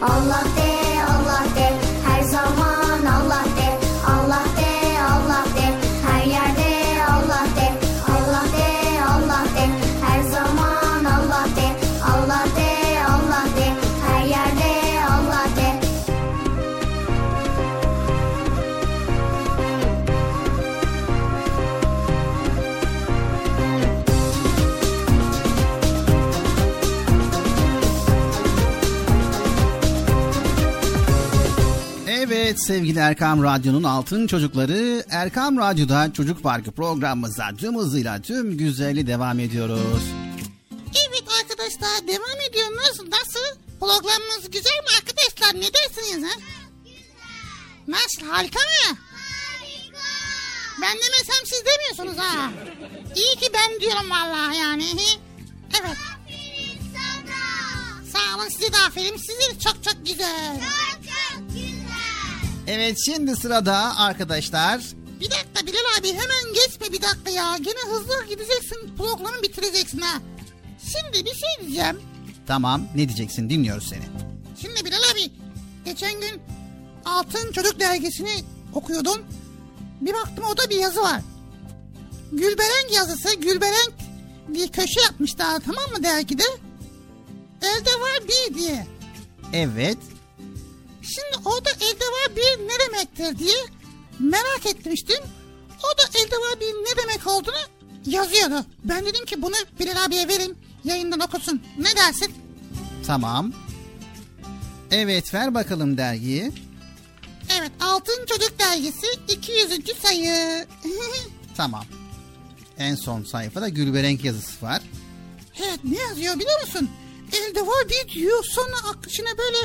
Allah 0.03 0.43
de, 0.57 0.71
Allah 1.13 1.45
de, 1.55 1.69
her 2.09 2.23
zaman 2.25 3.07
Allah 3.07 3.45
de. 3.57 3.60
Evet 32.51 32.63
sevgili 32.63 32.99
Erkam 32.99 33.43
Radyo'nun 33.43 33.83
altın 33.83 34.27
çocukları 34.27 35.05
Erkam 35.11 35.59
Radyo'da 35.59 36.13
Çocuk 36.13 36.43
Parkı 36.43 36.73
programımıza 36.73 37.51
tüm 37.59 37.79
hızıyla 37.79 38.23
tüm 38.23 38.59
güzelliği 38.59 39.07
devam 39.07 39.41
ediyoruz. 39.41 40.03
Evet 40.91 41.25
arkadaşlar 41.43 42.09
devam 42.09 42.41
ediyoruz. 42.49 43.01
Nasıl? 43.09 43.59
Programımız 43.81 44.51
güzel 44.53 44.71
mi 44.71 44.91
arkadaşlar? 44.99 45.61
Ne 45.61 45.75
dersiniz 45.75 46.25
ha? 46.25 46.41
Nasıl? 47.89 48.27
Harika 48.27 48.59
mı? 48.59 48.97
Harika. 49.13 50.07
Ben 50.83 50.97
demesem 50.97 51.47
siz 51.47 51.63
demiyorsunuz 51.65 52.25
ha. 52.25 52.51
İyi 53.17 53.37
ki 53.37 53.51
ben 53.55 53.81
diyorum 53.81 54.11
vallahi 54.11 54.57
yani. 54.57 54.85
Evet. 55.81 55.97
Sağ 58.13 58.37
olun 58.39 58.49
size 58.49 58.73
de 58.73 58.77
aferin. 58.77 59.17
Size 59.17 59.55
de 59.55 59.59
çok 59.59 59.85
çok 59.85 60.07
güzel. 60.07 60.55
Çok 60.55 60.65
çok 60.65 60.77
güzel. 60.77 61.00
Evet 62.73 62.99
şimdi 63.05 63.37
sırada 63.37 63.97
arkadaşlar 63.99 64.81
Bir 65.21 65.31
dakika 65.31 65.67
Bilal 65.67 65.99
abi 66.01 66.09
hemen 66.09 66.55
geçme 66.55 66.87
bir 66.93 67.03
dakika 67.03 67.31
ya. 67.31 67.57
Gene 67.57 67.95
hızlı 67.95 68.27
gideceksin 68.29 68.97
programı 68.99 69.43
bitireceksin 69.43 70.01
ha. 70.01 70.21
Şimdi 70.83 71.25
bir 71.25 71.35
şey 71.35 71.67
diyeceğim. 71.67 72.01
tamam 72.47 72.83
ne 72.95 73.09
diyeceksin 73.09 73.51
dinliyoruz 73.51 73.89
seni. 73.89 74.03
Şimdi 74.61 74.85
Bilal 74.85 74.99
abi 75.15 75.33
geçen 75.85 76.21
gün 76.21 76.43
Altın 77.05 77.53
Çocuk 77.53 77.81
Dergisi'ni 77.81 78.45
okuyordum. 78.75 79.19
Bir 80.01 80.15
baktım 80.15 80.45
orada 80.51 80.71
bir 80.71 80.77
yazı 80.77 81.01
var. 81.03 81.21
Gülberenk 82.33 82.95
yazısı. 82.95 83.35
Gülberenk 83.35 83.95
bir 84.49 84.69
köşe 84.69 85.01
yapmışlar 85.01 85.61
tamam 85.67 85.91
mı 85.97 86.03
dergide? 86.03 86.45
Elde 87.63 87.91
var 87.91 88.19
bir 88.29 88.55
diye. 88.55 88.87
Evet 89.53 89.99
Şimdi 91.03 91.49
orada 91.49 91.71
elde 91.71 92.05
var 92.05 92.37
bir 92.37 92.69
ne 92.69 92.79
demektir 92.87 93.39
diye 93.39 93.57
merak 94.19 94.67
etmiştim. 94.67 95.21
O 95.79 95.99
da 95.99 96.19
elde 96.19 96.37
var 96.37 96.61
bir 96.61 96.67
ne 96.67 97.03
demek 97.03 97.27
olduğunu 97.27 97.55
yazıyordu. 98.07 98.65
Ben 98.85 99.07
dedim 99.07 99.25
ki 99.25 99.43
bunu 99.43 99.55
Bilal 99.81 100.05
abiye 100.05 100.29
verin 100.29 100.59
yayından 100.85 101.21
okusun. 101.21 101.63
Ne 101.79 101.97
dersin? 101.97 102.35
tamam. 103.07 103.53
Evet 104.91 105.35
ver 105.35 105.55
bakalım 105.55 105.97
dergiyi. 105.97 106.53
Evet 107.59 107.73
Altın 107.81 108.27
Çocuk 108.27 108.59
Dergisi 108.59 109.07
200. 109.29 109.69
sayı. 110.03 110.67
Tamam. 111.57 111.85
En 112.79 112.95
son 112.95 113.25
sayfada 113.25 113.69
Gülberenk 113.69 114.25
yazısı 114.25 114.67
var. 114.67 114.83
evet 115.61 115.79
ne 115.85 115.99
yazıyor 115.99 116.35
biliyor 116.35 116.61
musun? 116.61 116.91
Elde 117.33 117.61
var 117.67 117.85
bir 117.89 118.15
diyor 118.15 118.45
sonra 118.45 118.77
akışına 118.91 119.39
böyle 119.39 119.59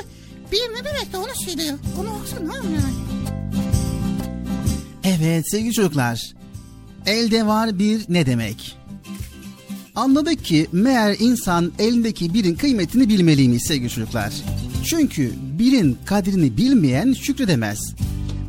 bir 0.52 0.58
ne 0.58 0.84
demek 0.84 1.12
de 1.12 1.16
onu 1.16 1.44
söylüyor. 1.44 1.78
Onu 2.00 2.10
okusana 2.10 2.54
yani. 2.54 3.06
Evet 5.04 5.50
sevgili 5.50 5.72
çocuklar. 5.72 6.32
Elde 7.06 7.46
var 7.46 7.78
bir 7.78 8.04
ne 8.08 8.26
demek? 8.26 8.76
Anladık 9.94 10.44
ki 10.44 10.66
meğer 10.72 11.16
insan 11.18 11.72
elindeki 11.78 12.34
birin 12.34 12.54
kıymetini 12.54 13.08
bilmeliymiş 13.08 13.62
sevgili 13.62 13.90
çocuklar. 13.90 14.32
Çünkü 14.84 15.32
birin 15.58 15.98
kadrini 16.04 16.56
bilmeyen 16.56 17.12
şükredemez. 17.12 17.78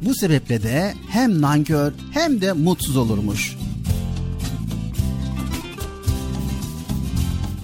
Bu 0.01 0.15
sebeple 0.15 0.63
de 0.63 0.93
hem 1.09 1.41
nankör 1.41 1.93
hem 2.11 2.41
de 2.41 2.53
mutsuz 2.53 2.97
olurmuş. 2.97 3.55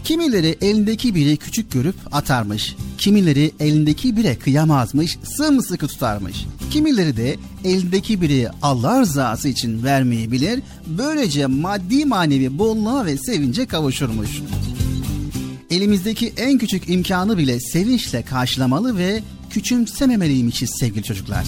Kimileri 0.04 0.58
elindeki 0.62 1.16
biri 1.16 1.38
küçük 1.38 1.72
görüp 1.72 1.96
atarmış. 2.12 2.76
Kimileri 3.04 3.52
elindeki 3.60 4.18
bire 4.18 4.36
kıyamazmış, 4.36 5.18
sımsıkı 5.24 5.88
tutarmış. 5.88 6.46
Kimileri 6.72 7.18
de 7.18 7.36
elindeki 7.64 8.22
biri 8.22 8.50
Allah 8.62 9.02
rızası 9.02 9.50
için 9.50 9.84
vermeyi 9.84 10.32
bilir, 10.32 10.62
böylece 10.88 11.46
maddi 11.46 12.06
manevi 12.06 12.60
bolluğa 12.60 13.06
ve 13.06 13.18
sevince 13.18 13.66
kavuşurmuş. 13.66 14.42
Elimizdeki 15.70 16.34
en 16.38 16.58
küçük 16.58 16.90
imkanı 16.90 17.38
bile 17.38 17.60
sevinçle 17.60 18.22
karşılamalı 18.22 18.98
ve 18.98 19.24
küçümsememeliymişiz 19.50 20.70
sevgili 20.80 21.04
çocuklar. 21.04 21.46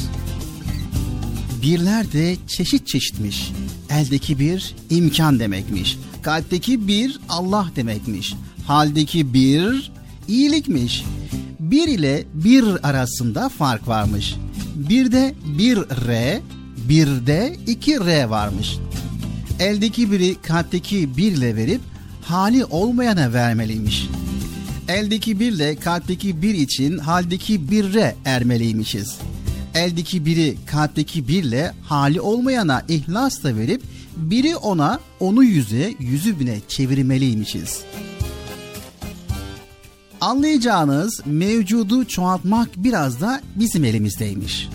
Birler 1.61 2.11
de 2.11 2.35
çeşit 2.47 2.87
çeşitmiş. 2.87 3.51
Eldeki 3.89 4.39
bir 4.39 4.75
imkan 4.89 5.39
demekmiş. 5.39 5.97
Kalpteki 6.21 6.87
bir 6.87 7.19
Allah 7.29 7.67
demekmiş. 7.75 8.33
Haldeki 8.67 9.33
bir 9.33 9.91
iyilikmiş. 10.27 11.03
Bir 11.71 11.87
ile 11.87 12.23
bir 12.33 12.89
arasında 12.89 13.49
fark 13.49 13.87
varmış. 13.87 14.35
Bir 14.75 15.11
de 15.11 15.35
bir 15.57 15.77
R, 16.07 16.41
bir 16.89 17.07
de 17.07 17.55
iki 17.67 17.99
R 17.99 18.23
varmış. 18.25 18.77
Eldeki 19.59 20.11
biri 20.11 20.35
kalpteki 20.35 21.17
birle 21.17 21.55
verip 21.55 21.81
hali 22.21 22.65
olmayana 22.65 23.33
vermeliymiş. 23.33 24.09
Eldeki 24.87 25.39
birle 25.39 25.75
kalpteki 25.75 26.41
bir 26.41 26.53
için 26.53 26.97
haldeki 26.97 27.71
birre 27.71 28.15
ermeliymişiz. 28.25 29.17
Eldeki 29.75 30.25
biri 30.25 30.55
kalpteki 30.65 31.27
birle 31.27 31.73
hali 31.81 32.21
olmayana 32.21 32.83
ihlasla 32.87 33.57
verip 33.57 33.81
biri 34.17 34.55
ona 34.55 34.99
onu 35.19 35.43
yüze 35.43 35.93
yüzü 35.99 36.39
bine 36.39 36.59
çevirmeliymişiz. 36.67 37.79
Anlayacağınız 40.25 41.21
mevcudu 41.25 42.05
çoğaltmak 42.05 42.69
biraz 42.77 43.21
da 43.21 43.41
bizim 43.55 43.83
elimizdeymiş. 43.83 44.69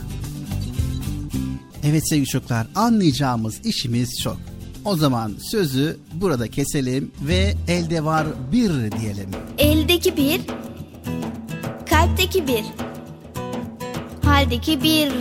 Evet 1.84 2.08
sevgili 2.08 2.26
çocuklar 2.26 2.66
anlayacağımız 2.74 3.66
işimiz 3.66 4.20
çok. 4.22 4.36
O 4.84 4.96
zaman 4.96 5.34
sözü 5.50 5.96
burada 6.14 6.48
keselim 6.48 7.12
ve 7.22 7.54
elde 7.68 8.04
var 8.04 8.26
bir 8.52 8.68
diyelim. 8.70 9.30
Eldeki 9.58 10.16
bir, 10.16 10.40
kalpteki 11.90 12.46
bir, 12.46 12.64
haldeki 14.24 14.82
bir. 14.82 15.12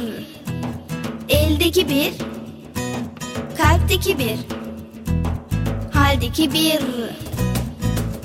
Eldeki 1.29 1.89
bir, 1.89 2.13
kalpteki 3.57 4.17
bir, 4.17 4.37
haldeki 5.93 6.53
bir. 6.53 6.79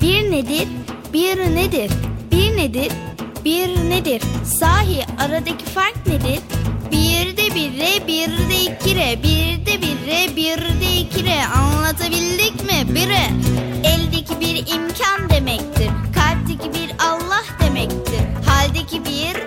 Bir 0.01 0.31
nedir, 0.31 0.67
bir 1.15 1.55
nedir, 1.55 1.91
bir 2.31 2.57
nedir, 2.57 2.91
bir 3.45 3.89
nedir? 3.89 4.21
Sahi 4.59 5.05
aradaki 5.19 5.65
fark 5.65 6.07
nedir? 6.07 6.39
Bir 6.91 7.37
de 7.37 7.55
bir 7.55 7.79
re, 7.79 8.07
bir 8.07 8.49
de 8.49 8.61
iki 8.61 8.95
re, 8.95 9.23
bir 9.23 9.65
de 9.65 9.81
bir 9.81 10.07
re, 10.07 10.35
bir 10.35 10.81
de 10.81 10.97
iki 10.99 11.25
re. 11.25 11.45
Anlatabildik 11.45 12.63
mi? 12.63 12.95
Bire. 12.95 13.29
Eldeki 13.83 14.39
bir 14.39 14.73
imkan 14.75 15.29
demektir. 15.29 15.89
Kalpteki 16.15 16.73
bir 16.73 16.91
Allah 16.99 17.43
demektir. 17.61 18.21
Haldeki 18.45 19.05
bir 19.05 19.43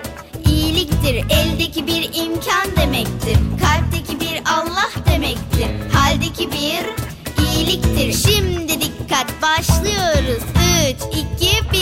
iyiliktir. 0.51 1.15
Eldeki 1.29 1.87
bir 1.87 2.03
imkan 2.03 2.75
demektir. 2.77 3.37
Kalpteki 3.61 4.19
bir 4.19 4.41
Allah 4.45 4.89
demektir. 5.11 5.67
Haldeki 5.93 6.51
bir 6.51 7.08
iyiliktir. 7.59 8.31
Şimdi 8.31 8.81
dikkat 8.81 9.41
başlıyoruz. 9.41 10.43
3, 10.89 10.95
2, 11.41 11.71
1. 11.73 11.79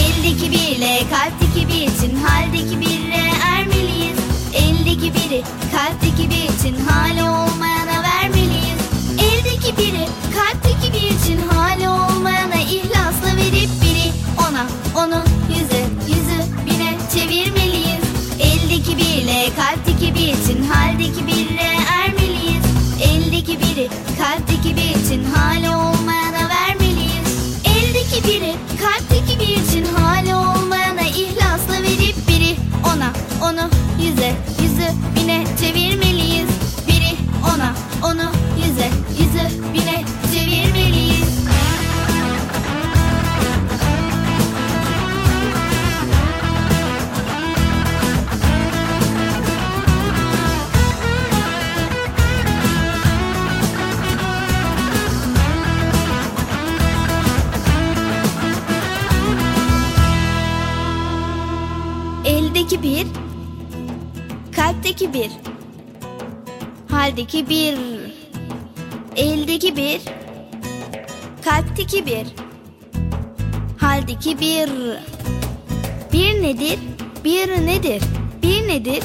Eldeki 0.00 0.50
birle 0.50 0.98
kalpteki 1.10 1.68
bir 1.68 1.82
için 1.82 2.16
haldeki 2.16 2.80
birle 2.80 3.22
ermeliyiz. 3.44 4.18
Eldeki 4.54 5.14
biri 5.14 5.42
kalpteki 5.72 6.30
bir 6.30 6.44
için 6.54 6.76
hali 6.86 7.22
olmayana 7.22 8.02
vermeliyiz. 8.02 8.80
Eldeki 9.18 9.76
biri 9.78 10.06
kalpteki 10.36 10.92
bir 10.92 11.16
için 11.16 11.48
hali 11.48 11.88
olmayana 11.88 12.60
ihlasla 12.60 13.36
verip 13.36 13.70
biri 13.82 14.12
ona 14.38 14.66
onu 15.04 15.22
yüze 15.48 15.84
yüzü 16.08 16.40
bine 16.66 16.96
çevirmeliyiz. 17.14 18.04
Eldeki 18.40 18.96
birle 18.96 19.48
kalpteki 19.56 20.14
bir 20.14 20.28
için 20.28 20.62
haldeki 20.62 21.26
birle 21.26 21.68
ermeliyiz. 21.90 22.64
Eldeki 23.02 23.58
biri 23.58 23.88
kalpteki 24.18 24.49
bir 24.64 25.04
için 25.04 25.24
hali 25.24 25.70
Haldeki 67.10 67.48
bir. 67.48 67.76
Eldeki 69.16 69.76
bir. 69.76 70.00
Kalpteki 71.44 72.06
bir. 72.06 72.26
Haldeki 73.80 74.40
bir. 74.40 74.70
Bir 76.12 76.42
nedir? 76.42 76.78
Bir 77.24 77.48
nedir? 77.48 78.02
Bir 78.42 78.68
nedir? 78.68 79.02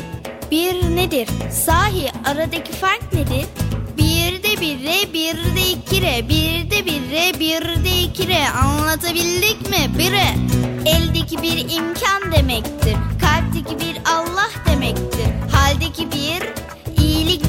Bir 0.51 0.95
nedir? 0.95 1.27
Sahi 1.51 2.11
aradaki 2.25 2.71
fark 2.71 3.13
nedir? 3.13 3.45
Bir 3.97 4.43
de 4.43 4.61
bir 4.61 4.83
re, 4.83 5.13
bir 5.13 5.55
de 5.55 5.71
iki 5.71 6.01
re, 6.01 6.29
bir 6.29 6.71
de 6.71 6.85
bir 6.85 7.11
re, 7.11 7.39
bir 7.39 7.83
de 7.85 8.01
iki 8.01 8.27
re. 8.27 8.49
Anlatabildik 8.49 9.69
mi? 9.69 9.99
Bire. 9.99 10.27
Eldeki 10.85 11.41
bir 11.41 11.57
imkan 11.57 12.31
demektir. 12.31 12.95
Kalpteki 13.21 13.79
bir 13.79 13.97
Allah 14.05 14.51
demektir. 14.67 15.27
Haldeki 15.51 16.11
bir 16.11 16.64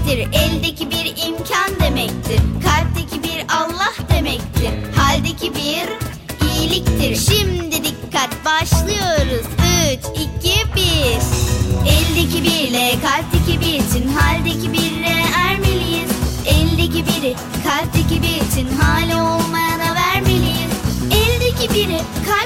iyiliktir. 0.07 0.41
Eldeki 0.41 0.91
bir 0.91 1.27
imkan 1.27 1.81
demektir. 1.81 2.41
Kalpteki 2.65 3.23
bir 3.23 3.45
Allah 3.49 3.95
demektir. 4.15 4.71
Haldeki 4.97 5.55
bir 5.55 5.89
iyiliktir. 6.49 7.17
Şimdi 7.17 7.85
dikkat 7.85 8.45
başlıyoruz. 8.45 9.47
3, 9.93 10.01
2, 10.45 10.75
1. 10.77 10.83
Eldeki 11.91 12.45
birle 12.45 12.91
kalpteki 13.03 13.61
bir 13.61 13.75
için 13.75 14.09
haldeki 14.09 14.73
birle 14.73 15.15
ermeliyiz. 15.37 16.11
Eldeki 16.47 17.05
biri 17.07 17.35
kalpteki 17.65 18.23
bir 18.23 18.53
için 18.53 18.69
hali 18.81 19.15
olmayana 19.15 19.95
vermeliyiz. 19.95 20.71
Eldeki 21.11 21.75
biri 21.75 22.01
kalpteki 22.27 22.46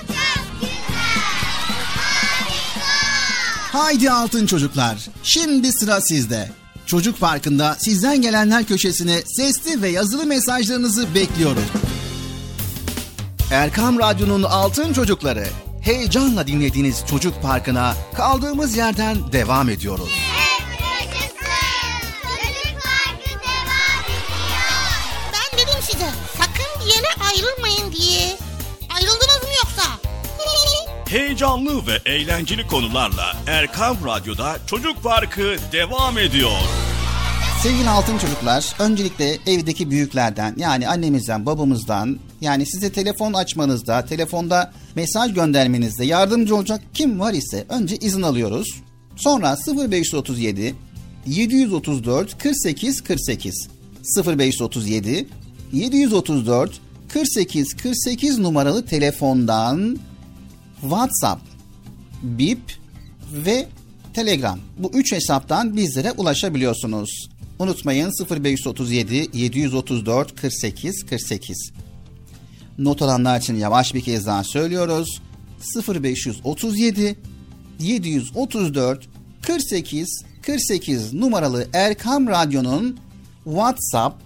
Haydi 3.71 4.11
altın 4.11 4.45
çocuklar. 4.45 4.97
Şimdi 5.23 5.71
sıra 5.71 6.01
sizde. 6.01 6.49
Çocuk 6.85 7.19
Parkı'nda 7.19 7.75
sizden 7.79 8.21
gelenler 8.21 8.65
köşesine 8.65 9.21
sesli 9.25 9.81
ve 9.81 9.89
yazılı 9.89 10.25
mesajlarınızı 10.25 11.15
bekliyoruz. 11.15 11.63
Erkam 13.51 13.99
Radyo'nun 13.99 14.43
altın 14.43 14.93
çocukları. 14.93 15.47
Heyecanla 15.81 16.47
dinlediğiniz 16.47 17.03
Çocuk 17.09 17.41
Parkı'na 17.41 17.95
kaldığımız 18.17 18.77
yerden 18.77 19.31
devam 19.31 19.69
ediyoruz. 19.69 20.09
Ben 25.33 25.59
dedim 25.59 25.79
size 25.91 26.09
sakın 26.37 26.85
bir 26.85 26.95
yere 26.95 27.07
ayrılmayın 27.29 27.91
diye. 27.91 28.37
Ayrıldınız? 28.95 29.30
Heyecanlı 31.11 31.87
ve 31.87 32.11
eğlenceli 32.11 32.67
konularla 32.67 33.37
Erkam 33.47 33.97
Radyo'da 34.05 34.57
Çocuk 34.67 35.03
Parkı 35.03 35.55
devam 35.71 36.17
ediyor. 36.17 36.51
Sevgili 37.63 37.89
altın 37.89 38.17
çocuklar, 38.17 38.75
öncelikle 38.79 39.37
evdeki 39.47 39.91
büyüklerden 39.91 40.55
yani 40.57 40.87
annemizden, 40.87 41.45
babamızdan 41.45 42.19
yani 42.41 42.65
size 42.65 42.91
telefon 42.91 43.33
açmanızda, 43.33 44.05
telefonda 44.05 44.73
mesaj 44.95 45.33
göndermenizde 45.33 46.05
yardımcı 46.05 46.55
olacak 46.55 46.81
kim 46.93 47.19
var 47.19 47.33
ise 47.33 47.65
önce 47.69 47.95
izin 47.95 48.21
alıyoruz. 48.21 48.81
Sonra 49.15 49.57
0537 49.91 50.75
734 51.25 52.37
48 52.43 53.01
48 53.01 53.69
0537 54.27 55.27
734 55.73 56.71
48 57.09 57.73
48 57.77 58.39
numaralı 58.39 58.85
telefondan 58.85 59.99
WhatsApp, 60.81 61.41
Bip 62.21 62.59
ve 63.33 63.67
Telegram. 64.13 64.59
Bu 64.77 64.91
üç 64.93 65.11
hesaptan 65.11 65.77
bizlere 65.77 66.11
ulaşabiliyorsunuz. 66.11 67.29
Unutmayın 67.59 68.11
0537 68.29 69.29
734 69.33 70.41
48 70.41 71.05
48. 71.05 71.71
Not 72.77 73.01
alanlar 73.01 73.39
için 73.39 73.55
yavaş 73.55 73.93
bir 73.93 74.01
kez 74.01 74.25
daha 74.25 74.43
söylüyoruz. 74.43 75.21
0537 75.87 77.15
734 77.79 79.07
48 79.41 80.23
48 80.41 81.13
numaralı 81.13 81.67
Erkam 81.73 82.27
Radyo'nun 82.27 82.99
WhatsApp, 83.43 84.21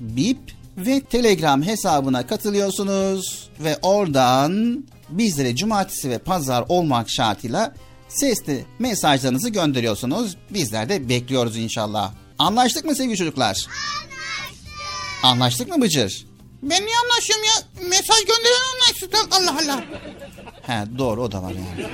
Bip 0.00 0.38
ve 0.76 1.00
Telegram 1.00 1.62
hesabına 1.62 2.26
katılıyorsunuz 2.26 3.48
ve 3.64 3.78
oradan 3.82 4.84
bizlere 5.18 5.56
cumartesi 5.56 6.10
ve 6.10 6.18
pazar 6.18 6.64
olmak 6.68 7.10
şartıyla 7.10 7.74
sesli 8.08 8.64
mesajlarınızı 8.78 9.48
gönderiyorsunuz. 9.48 10.36
Bizler 10.50 10.88
de 10.88 11.08
bekliyoruz 11.08 11.56
inşallah. 11.56 12.12
Anlaştık 12.38 12.84
mı 12.84 12.94
sevgili 12.94 13.16
çocuklar? 13.16 13.46
Anlaştık. 13.46 15.24
Anlaştık 15.24 15.68
mı 15.68 15.82
Bıcır? 15.82 16.26
Ben 16.62 16.86
niye 16.86 16.96
anlaşıyorum 17.04 17.44
ya? 17.44 17.88
Mesaj 17.88 18.18
gönderen 18.18 18.62
anlaşsın. 18.74 19.30
Allah 19.30 19.56
Allah. 19.62 19.84
He 20.62 20.98
doğru 20.98 21.22
o 21.22 21.32
da 21.32 21.42
var 21.42 21.50
yani. 21.52 21.88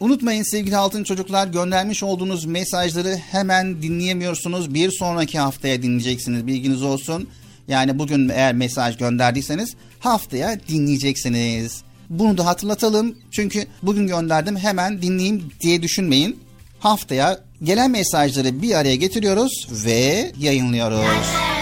Unutmayın 0.00 0.42
sevgili 0.42 0.76
altın 0.76 1.04
çocuklar 1.04 1.46
göndermiş 1.46 2.02
olduğunuz 2.02 2.44
mesajları 2.44 3.16
hemen 3.16 3.82
dinleyemiyorsunuz. 3.82 4.74
Bir 4.74 4.90
sonraki 4.90 5.38
haftaya 5.38 5.82
dinleyeceksiniz 5.82 6.46
bilginiz 6.46 6.82
olsun. 6.82 7.28
Yani 7.68 7.98
bugün 7.98 8.28
eğer 8.28 8.54
mesaj 8.54 8.96
gönderdiyseniz 8.98 9.74
haftaya 10.00 10.60
dinleyeceksiniz. 10.68 11.82
Bunu 12.10 12.38
da 12.38 12.46
hatırlatalım. 12.46 13.18
Çünkü 13.30 13.66
bugün 13.82 14.06
gönderdim 14.06 14.56
hemen 14.56 15.02
dinleyeyim 15.02 15.50
diye 15.60 15.82
düşünmeyin. 15.82 16.40
Haftaya 16.80 17.38
gelen 17.62 17.90
mesajları 17.90 18.62
bir 18.62 18.74
araya 18.74 18.96
getiriyoruz 18.96 19.68
ve 19.86 20.32
yayınlıyoruz. 20.38 21.53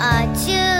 a 0.00 0.26
two. 0.46 0.77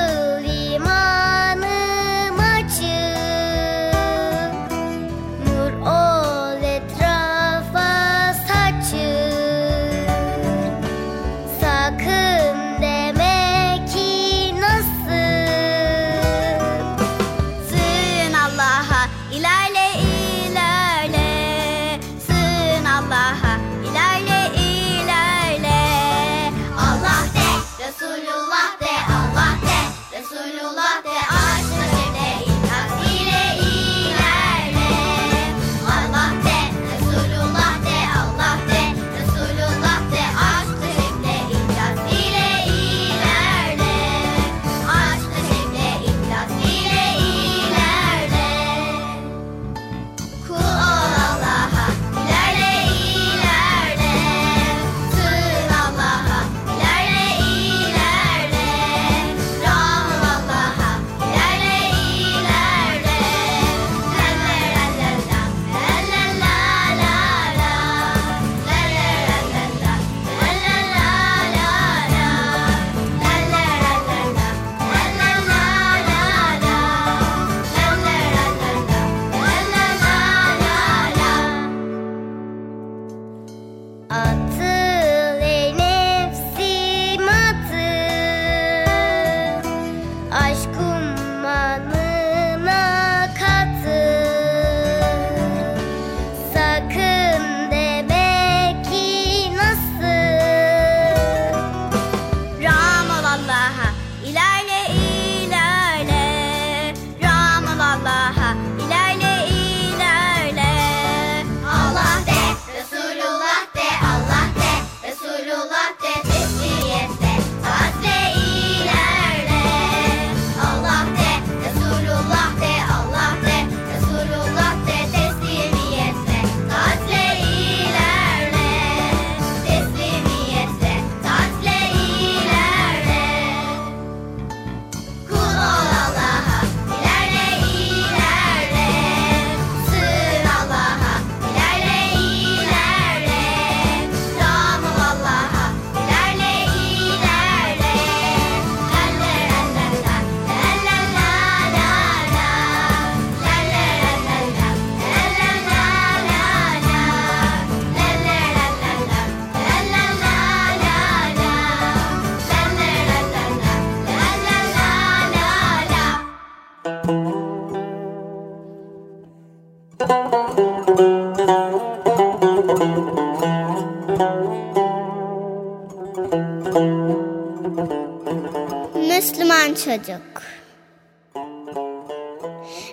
Çocuk. 179.85 180.43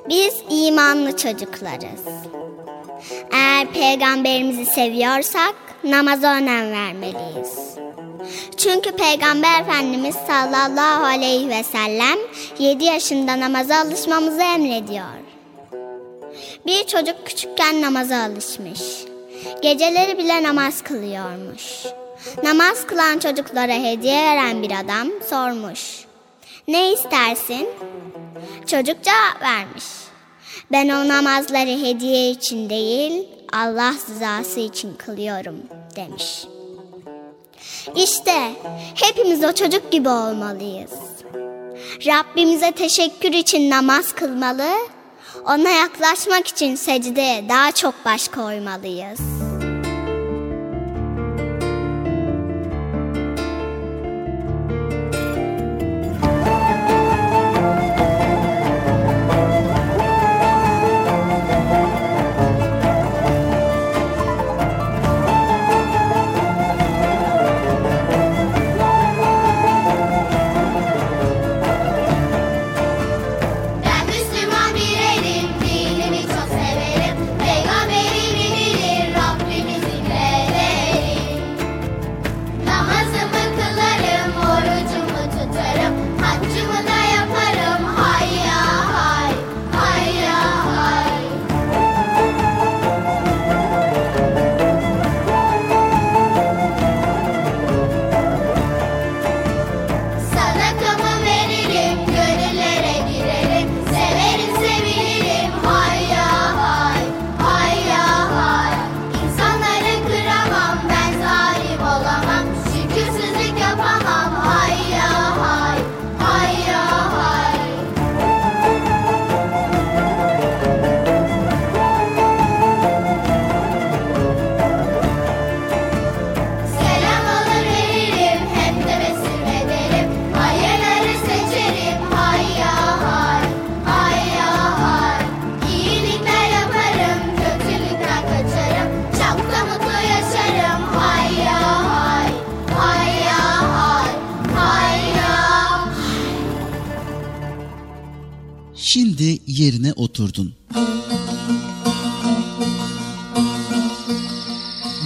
Biz 0.10 0.34
imanlı 0.50 1.18
çocuklarız. 1.18 2.06
Eğer 3.32 3.68
peygamberimizi 3.74 4.66
seviyorsak 4.66 5.56
namaza 5.84 6.36
önem 6.36 6.72
vermeliyiz. 6.72 7.76
Çünkü 8.58 8.92
Peygamber 8.92 9.62
Efendimiz 9.62 10.16
sallallahu 10.16 11.06
aleyhi 11.06 11.50
ve 11.50 11.64
sellem 11.64 12.18
7 12.60 12.84
yaşında 12.84 13.40
namaza 13.40 13.76
alışmamızı 13.76 14.42
emrediyor. 14.42 15.06
Bir 16.66 16.88
çocuk 16.88 17.26
küçükken 17.26 17.82
namaza 17.82 18.18
alışmış. 18.24 18.82
Geceleri 19.62 20.18
bile 20.18 20.44
namaz 20.44 20.82
kılıyormuş. 20.82 21.86
Namaz 22.44 22.88
kılan 22.88 23.20
çocuklara 23.20 23.74
hediye 23.74 24.24
veren 24.24 24.64
bir 24.64 24.72
adam 24.72 25.08
sormuş. 25.30 26.06
Ne 26.68 26.94
istersin? 26.94 27.68
Çocuk 28.68 29.04
cevap 29.04 29.42
vermiş. 29.42 29.86
Ben 30.72 30.90
o 30.90 31.08
namazları 31.08 31.86
hediye 31.86 32.30
için 32.30 32.70
değil, 32.70 33.28
Allah 33.54 33.94
rızası 34.10 34.60
için 34.60 34.94
kılıyorum 34.94 35.56
demiş. 35.96 36.46
İşte 37.96 38.52
hepimiz 38.96 39.44
o 39.44 39.52
çocuk 39.52 39.92
gibi 39.92 40.10
olmalıyız. 40.10 40.92
Rabbimize 42.06 42.72
teşekkür 42.72 43.32
için 43.32 43.70
namaz 43.70 44.12
kılmalı, 44.12 44.70
ona 45.46 45.70
yaklaşmak 45.70 46.48
için 46.48 46.76
secdeye 46.76 47.50
daha 47.50 47.72
çok 47.72 48.06
baş 48.06 48.28
koymalıyız. 48.28 49.45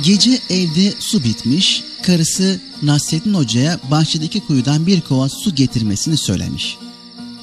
Gece 0.03 0.39
evde 0.49 0.93
su 0.99 1.23
bitmiş, 1.23 1.84
karısı 2.01 2.59
Nasrettin 2.84 3.34
Hoca'ya 3.34 3.80
bahçedeki 3.91 4.39
kuyudan 4.39 4.88
bir 4.88 5.01
kova 5.01 5.30
su 5.30 5.55
getirmesini 5.55 6.17
söylemiş. 6.17 6.77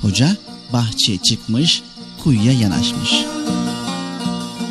Hoca 0.03 0.37
bahçeye 0.73 1.19
çıkmış, 1.19 1.83
kuyuya 2.25 2.53
yanaşmış. 2.53 3.13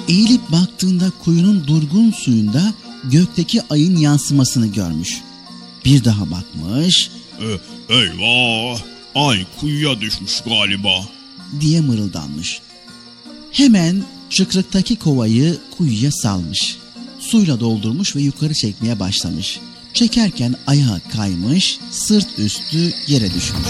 Eğilip 0.08 0.52
baktığında 0.52 1.12
kuyunun 1.24 1.68
durgun 1.68 2.12
suyunda 2.12 2.74
gökteki 3.04 3.62
ayın 3.70 3.98
yansımasını 3.98 4.68
görmüş. 4.68 5.22
Bir 5.86 6.04
daha 6.04 6.32
bakmış, 6.32 7.12
E, 7.42 7.48
eyvah! 7.96 8.80
Ay 9.16 9.46
kuyuya 9.60 10.02
düşmüş 10.02 10.42
galiba. 10.42 11.08
diye 11.62 11.82
mırıldanmış. 11.82 12.60
Hemen 13.52 14.04
çıkrıktaki 14.30 14.96
kovayı 14.96 15.58
kuyuya 15.78 16.12
salmış. 16.12 16.78
Suyla 17.30 17.60
doldurmuş 17.60 18.16
ve 18.16 18.22
yukarı 18.22 18.54
çekmeye 18.54 19.00
başlamış. 19.00 19.60
Çekerken 19.94 20.56
ayağı 20.68 21.02
kaymış, 21.14 21.80
sırt 21.92 22.40
üstü 22.40 22.94
yere 23.08 23.34
düşmüş. 23.34 23.68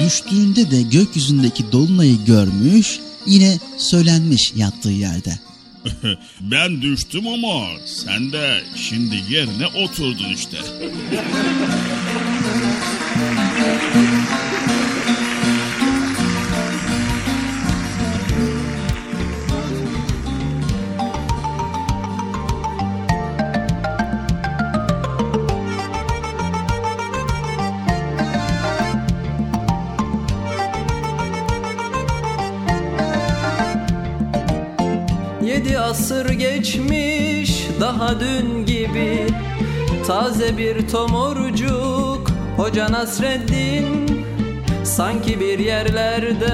Düştüğünde 0.00 0.70
de 0.70 0.82
gökyüzündeki 0.82 1.72
dolunayı 1.72 2.24
görmüş, 2.24 3.00
yine 3.26 3.58
söylenmiş 3.78 4.52
yattığı 4.56 4.90
yerde. 4.90 5.38
ben 6.40 6.82
düştüm 6.82 7.28
ama 7.28 7.66
sen 7.86 8.32
de 8.32 8.60
şimdi 8.76 9.16
yerine 9.30 9.66
oturdun 9.66 10.34
işte. 10.34 10.58
Bir 40.58 40.88
tomurcuk 40.88 42.30
Hoca 42.56 42.92
Nasreddin. 42.92 43.86
Sanki 44.84 45.40
bir 45.40 45.58
yerlerde 45.58 46.52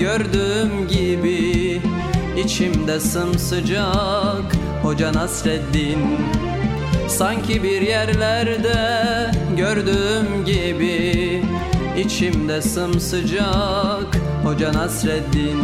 gördüğüm 0.00 0.88
gibi 0.88 1.80
içimde 2.44 3.00
sımsıcak 3.00 4.56
Hoca 4.82 5.12
Nasreddin. 5.12 5.98
Sanki 7.08 7.62
bir 7.62 7.80
yerlerde 7.80 8.76
gördüğüm 9.56 10.44
gibi 10.44 11.42
içimde 11.98 12.62
sımsıcak 12.62 14.16
Hoca 14.44 14.72
Nasreddin. 14.72 15.58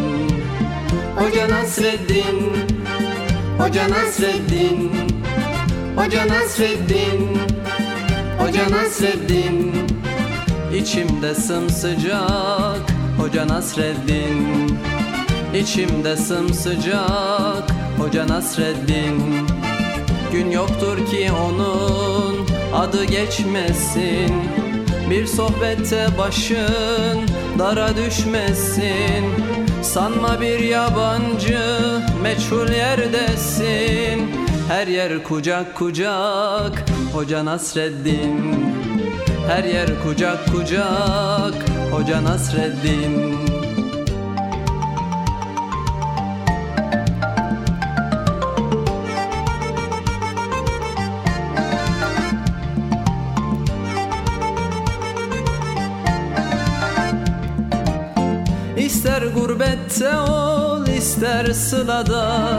Hoca 1.16 1.48
Nasreddin 1.48 2.52
Hoca 3.58 3.90
Nasreddin 3.90 4.91
Hoca 6.02 6.28
Nasreddin 6.28 7.38
Hoca 8.38 8.70
Nasreddin 8.70 9.72
İçimde 10.76 11.34
sımsıcak 11.34 12.80
Hoca 13.18 13.48
Nasreddin 13.48 14.46
İçimde 15.54 16.16
sımsıcak 16.16 17.70
Hoca 17.98 18.28
Nasreddin 18.28 19.46
Gün 20.32 20.50
yoktur 20.50 21.06
ki 21.10 21.30
onun 21.46 22.46
adı 22.74 23.04
geçmesin. 23.04 24.32
Bir 25.10 25.26
sohbette 25.26 26.06
başın 26.18 27.20
dara 27.58 27.96
düşmesin. 27.96 29.24
Sanma 29.82 30.40
bir 30.40 30.58
yabancı 30.58 31.60
meçhul 32.22 32.68
yerdesin 32.68 34.41
Her 34.72 34.86
yer 34.86 35.22
kucak 35.22 35.74
kucak 35.74 36.74
Hoca 37.12 37.44
Nasreddin. 37.44 38.38
Her 39.48 39.64
yer 39.64 39.88
kucak 40.02 40.46
kucak 40.52 41.54
Hoca 41.90 42.24
Nasreddin. 42.24 43.14
İster 58.76 59.22
gurbette 59.22 60.18
ol 60.18 60.86
ister 60.86 61.46
sılada 61.46 62.58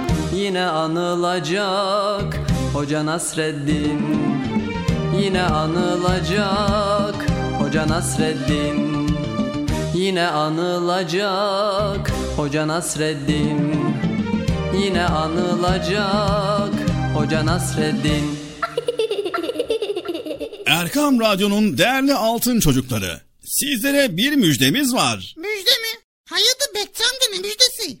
Yine 0.51 0.65
anılacak 0.65 2.39
Hoca 2.73 3.05
Nasreddin 3.05 4.01
Yine 5.21 5.41
anılacak 5.41 7.15
Hoca 7.59 7.87
Nasreddin 7.87 9.09
Yine 9.95 10.27
anılacak 10.27 12.11
Hoca 12.37 12.67
Nasreddin 12.67 13.75
Yine 14.83 15.05
anılacak 15.05 16.73
Hoca 17.15 17.45
Nasreddin 17.45 18.39
Erkam 20.65 21.19
Radyo'nun 21.19 21.77
değerli 21.77 22.13
altın 22.13 22.59
çocukları. 22.59 23.21
Sizlere 23.43 24.17
bir 24.17 24.35
müjdemiz 24.35 24.93
var. 24.93 25.35
Müjde 25.37 25.71
mi? 25.71 26.01
Hayırdır 26.29 26.75
Bekçi 26.75 27.03
amca 27.03 27.27
ne 27.31 27.37
müjdesi? 27.37 28.00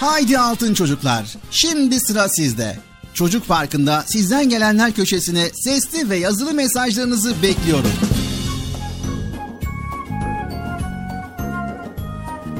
Haydi 0.00 0.38
altın 0.38 0.74
çocuklar. 0.74 1.36
Şimdi 1.50 2.00
sıra 2.00 2.28
sizde. 2.28 2.78
Çocuk 3.14 3.48
Parkı'nda 3.48 4.04
sizden 4.06 4.48
gelenler 4.48 4.92
köşesine 4.92 5.50
sesli 5.54 6.10
ve 6.10 6.16
yazılı 6.16 6.54
mesajlarınızı 6.54 7.42
bekliyorum. 7.42 7.92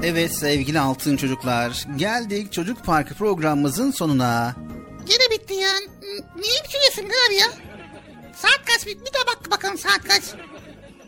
Evet 0.02 0.34
sevgili 0.34 0.80
altın 0.80 1.16
çocuklar, 1.16 1.86
geldik 1.96 2.52
Çocuk 2.52 2.84
Parkı 2.84 3.14
programımızın 3.14 3.90
sonuna. 3.90 4.56
Gene 5.06 5.30
bitti 5.30 5.54
ya. 5.54 5.70
Niye 6.36 6.62
bitiriyorsun 6.64 7.04
abi 7.28 7.34
ya? 7.34 7.46
Saat 8.36 8.66
kaç? 8.66 8.86
Bir 8.86 9.00
bir 9.00 9.06
de 9.06 9.18
bak 9.26 9.50
bakalım 9.50 9.78
saat 9.78 10.04
kaç. 10.08 10.22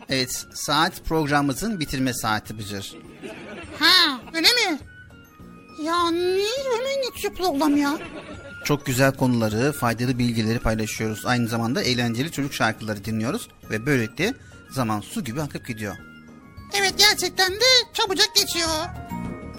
Evet 0.09 0.45
saat 0.53 1.05
programımızın 1.05 1.79
bitirme 1.79 2.13
saati 2.13 2.57
Bıcır. 2.59 2.95
Ha 3.79 4.19
öyle 4.33 4.47
mi? 4.47 4.79
Ya 5.83 6.11
niye 6.11 6.47
hemen 6.73 7.11
geçiyor 7.11 7.33
program 7.33 7.77
ya? 7.77 7.97
Çok 8.65 8.85
güzel 8.85 9.15
konuları, 9.15 9.71
faydalı 9.71 10.19
bilgileri 10.19 10.59
paylaşıyoruz. 10.59 11.25
Aynı 11.25 11.47
zamanda 11.47 11.81
eğlenceli 11.81 12.31
çocuk 12.31 12.53
şarkıları 12.53 13.05
dinliyoruz 13.05 13.47
ve 13.69 13.85
böylelikle 13.85 14.33
zaman 14.71 15.01
su 15.01 15.23
gibi 15.23 15.41
akıp 15.41 15.67
gidiyor. 15.67 15.95
Evet 16.79 16.93
gerçekten 16.97 17.51
de 17.51 17.65
çabucak 17.93 18.35
geçiyor. 18.35 18.69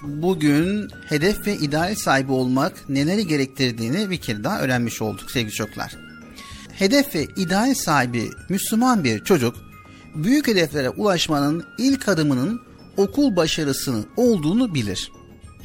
Bugün 0.01 0.89
hedef 1.09 1.47
ve 1.47 1.55
ideal 1.55 1.95
sahibi 1.95 2.31
olmak 2.31 2.89
neleri 2.89 3.27
gerektirdiğini 3.27 4.09
bir 4.09 4.17
kere 4.17 4.43
daha 4.43 4.59
öğrenmiş 4.59 5.01
olduk 5.01 5.31
sevgili 5.31 5.51
çocuklar. 5.51 5.95
Hedef 6.73 7.15
ve 7.15 7.23
ideal 7.23 7.73
sahibi 7.73 8.29
Müslüman 8.49 9.03
bir 9.03 9.23
çocuk, 9.23 9.55
büyük 10.15 10.47
hedeflere 10.47 10.89
ulaşmanın 10.89 11.65
ilk 11.77 12.07
adımının 12.07 12.61
okul 12.97 13.35
başarısını 13.35 14.05
olduğunu 14.17 14.73
bilir. 14.73 15.11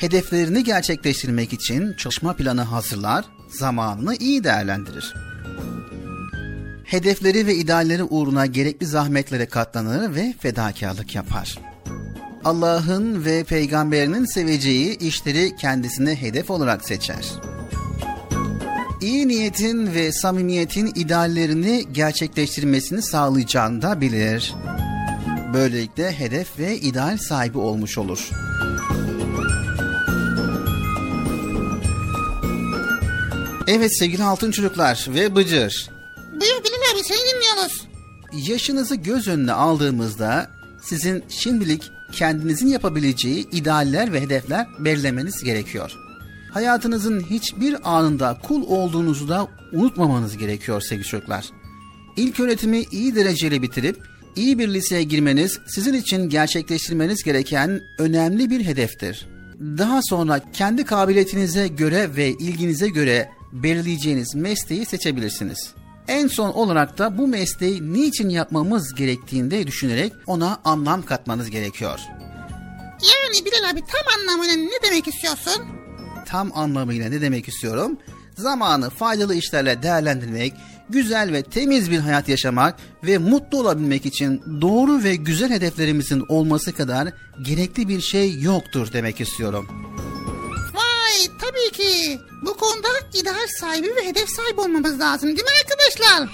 Hedeflerini 0.01 0.64
gerçekleştirmek 0.64 1.52
için 1.52 1.94
çalışma 1.94 2.36
planı 2.36 2.62
hazırlar, 2.62 3.24
zamanını 3.48 4.14
iyi 4.14 4.44
değerlendirir. 4.44 5.14
Hedefleri 6.85 7.47
ve 7.47 7.55
idealleri 7.55 8.05
uğruna 8.05 8.47
gerekli 8.47 8.86
zahmetlere 8.86 9.47
katlanır 9.47 10.14
ve 10.14 10.35
fedakarlık 10.39 11.14
yapar. 11.14 11.59
Allah'ın 12.44 13.24
ve 13.24 13.44
peygamberinin 13.44 14.24
seveceği 14.24 14.98
işleri 14.98 15.56
kendisine 15.56 16.16
hedef 16.16 16.51
olarak 16.51 16.85
seçer. 16.85 17.32
İyi 19.01 19.28
niyetin 19.28 19.94
ve 19.94 20.12
samimiyetin 20.12 20.93
ideallerini 20.94 21.85
gerçekleştirmesini 21.93 23.02
sağlayacağını 23.02 23.82
da 23.82 24.01
bilir. 24.01 24.55
Böylelikle 25.55 26.12
hedef 26.12 26.59
ve 26.59 26.77
ideal 26.77 27.18
sahibi 27.18 27.59
olmuş 27.59 27.98
olur. 27.98 28.31
Evet 33.72 33.98
sevgili 33.98 34.24
altın 34.24 34.51
çocuklar 34.51 35.06
ve 35.09 35.34
Bıcır. 35.34 35.90
Buyur 36.32 36.64
Bilal 36.64 36.94
abi 36.94 37.05
seni 37.05 37.18
dinliyoruz. 37.18 37.86
Yaşınızı 38.51 38.94
göz 38.94 39.28
önüne 39.28 39.52
aldığımızda 39.52 40.51
sizin 40.82 41.24
şimdilik 41.28 41.90
kendinizin 42.12 42.66
yapabileceği 42.66 43.51
idealler 43.51 44.12
ve 44.12 44.20
hedefler 44.20 44.66
belirlemeniz 44.78 45.44
gerekiyor. 45.44 45.92
Hayatınızın 46.52 47.20
hiçbir 47.20 47.76
anında 47.97 48.38
kul 48.42 48.62
olduğunuzu 48.62 49.28
da 49.28 49.48
unutmamanız 49.72 50.36
gerekiyor 50.36 50.80
sevgili 50.80 51.06
çocuklar. 51.06 51.51
İlk 52.16 52.40
öğretimi 52.40 52.84
iyi 52.92 53.14
dereceyle 53.14 53.62
bitirip 53.62 54.02
iyi 54.36 54.59
bir 54.59 54.68
liseye 54.68 55.02
girmeniz 55.02 55.59
sizin 55.66 55.94
için 55.94 56.28
gerçekleştirmeniz 56.28 57.22
gereken 57.22 57.80
önemli 57.98 58.51
bir 58.51 58.64
hedeftir. 58.64 59.28
Daha 59.60 60.01
sonra 60.02 60.40
kendi 60.52 60.84
kabiliyetinize 60.84 61.68
göre 61.68 62.16
ve 62.16 62.28
ilginize 62.28 62.88
göre 62.88 63.39
belirleyeceğiniz 63.52 64.35
mesleği 64.35 64.86
seçebilirsiniz. 64.86 65.74
En 66.09 66.27
son 66.27 66.51
olarak 66.51 66.98
da 66.98 67.18
bu 67.18 67.27
mesleği 67.27 67.93
niçin 67.93 68.28
yapmamız 68.28 68.94
gerektiğinde 68.94 69.66
düşünerek 69.66 70.12
ona 70.27 70.60
anlam 70.64 71.02
katmanız 71.02 71.51
gerekiyor. 71.51 72.01
Yani 73.02 73.44
Bilal 73.44 73.70
abi 73.70 73.81
tam 73.81 74.20
anlamıyla 74.20 74.55
ne 74.55 74.89
demek 74.89 75.09
istiyorsun? 75.09 75.64
Tam 76.27 76.51
anlamıyla 76.55 77.09
ne 77.09 77.20
demek 77.20 77.48
istiyorum? 77.48 77.98
Zamanı 78.36 78.90
faydalı 78.90 79.35
işlerle 79.35 79.82
değerlendirmek, 79.82 80.55
güzel 80.90 81.32
ve 81.32 81.43
temiz 81.43 81.90
bir 81.90 81.98
hayat 81.98 82.28
yaşamak 82.28 82.77
ve 83.05 83.18
mutlu 83.18 83.60
olabilmek 83.60 84.06
için 84.06 84.43
doğru 84.60 85.05
ve 85.05 85.16
güzel 85.16 85.51
hedeflerimizin 85.51 86.24
olması 86.28 86.72
kadar 86.72 87.09
gerekli 87.43 87.89
bir 87.89 88.01
şey 88.01 88.40
yoktur 88.40 88.93
demek 88.93 89.20
istiyorum. 89.20 89.68
Vay 91.10 91.26
tabii 91.38 91.72
ki. 91.72 92.20
Bu 92.42 92.56
konuda 92.56 92.88
ideal 93.14 93.46
sahibi 93.60 93.96
ve 93.96 94.06
hedef 94.06 94.28
sahibi 94.28 94.60
olmamız 94.60 95.00
lazım 95.00 95.28
değil 95.28 95.42
mi 95.42 95.50
arkadaşlar? 95.64 96.28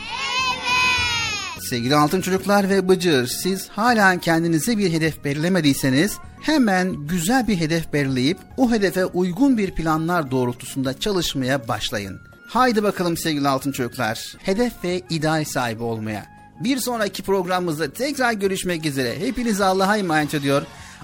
Sevgili 1.70 1.96
altın 1.96 2.20
çocuklar 2.20 2.68
ve 2.68 2.88
bıcır 2.88 3.26
siz 3.26 3.68
hala 3.68 4.20
kendinize 4.20 4.78
bir 4.78 4.92
hedef 4.92 5.24
belirlemediyseniz 5.24 6.16
hemen 6.40 6.92
güzel 6.92 7.48
bir 7.48 7.56
hedef 7.60 7.92
belirleyip 7.92 8.38
o 8.56 8.70
hedefe 8.70 9.04
uygun 9.04 9.58
bir 9.58 9.70
planlar 9.70 10.30
doğrultusunda 10.30 11.00
çalışmaya 11.00 11.68
başlayın. 11.68 12.20
Haydi 12.48 12.82
bakalım 12.82 13.16
sevgili 13.16 13.48
altın 13.48 13.72
çocuklar 13.72 14.34
hedef 14.38 14.72
ve 14.84 15.02
ideal 15.10 15.44
sahibi 15.44 15.82
olmaya. 15.82 16.26
Bir 16.60 16.78
sonraki 16.78 17.22
programımızda 17.22 17.92
tekrar 17.92 18.32
görüşmek 18.32 18.86
üzere. 18.86 19.20
Hepinizi 19.20 19.64
Allah'a 19.64 19.96
emanet 19.96 20.34
ediyor. 20.34 20.62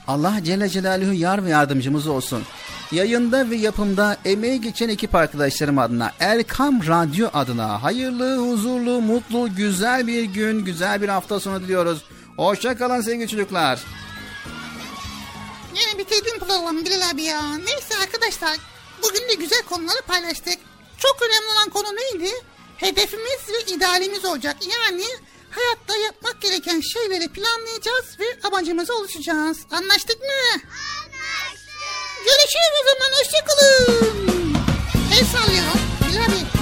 Allah 0.08 0.34
Celle 0.44 0.68
Celaluhu 0.68 1.12
yar 1.12 1.44
ve 1.44 1.50
yardımcımız 1.50 2.06
olsun. 2.06 2.42
Yayında 2.92 3.50
ve 3.50 3.56
yapımda 3.56 4.16
emeği 4.24 4.60
geçen 4.60 4.88
ekip 4.88 5.14
arkadaşlarım 5.14 5.78
adına 5.78 6.12
Erkam 6.20 6.86
Radyo 6.86 7.28
adına 7.32 7.82
hayırlı, 7.82 8.36
huzurlu, 8.36 9.00
mutlu, 9.00 9.54
güzel 9.56 10.06
bir 10.06 10.24
gün, 10.24 10.64
güzel 10.64 11.02
bir 11.02 11.08
hafta 11.08 11.40
sonu 11.40 11.62
diliyoruz. 11.62 12.04
Hoşça 12.36 12.76
kalın 12.76 13.00
sevgili 13.00 13.28
çocuklar. 13.28 13.78
Yine 15.74 15.98
bitirdim 15.98 16.38
programı 16.38 16.84
Bilal 16.84 17.10
abi 17.10 17.22
ya. 17.22 17.56
Neyse 17.56 17.94
arkadaşlar 18.02 18.56
bugün 19.02 19.28
de 19.28 19.34
güzel 19.34 19.62
konuları 19.62 20.02
paylaştık. 20.06 20.58
Çok 20.98 21.16
önemli 21.22 21.46
olan 21.56 21.68
konu 21.70 21.96
neydi? 21.96 22.30
Hedefimiz 22.76 23.40
ve 23.48 23.74
idealimiz 23.74 24.24
olacak. 24.24 24.56
Yani 24.60 25.04
hayatta 25.56 25.96
yapmak 25.96 26.40
gereken 26.40 26.80
şeyleri 26.80 27.28
planlayacağız 27.28 28.20
ve 28.20 28.24
amacımıza 28.42 28.94
ulaşacağız. 28.94 29.58
Anlaştık 29.70 30.20
mı? 30.20 30.26
Anlaştık. 30.52 31.68
Görüşürüz 32.18 32.72
o 32.80 32.88
zaman 32.88 33.10
hoşçakalın. 33.18 34.54
El 35.12 35.24
sallıyorum. 35.24 35.80
Bilal 36.08 36.61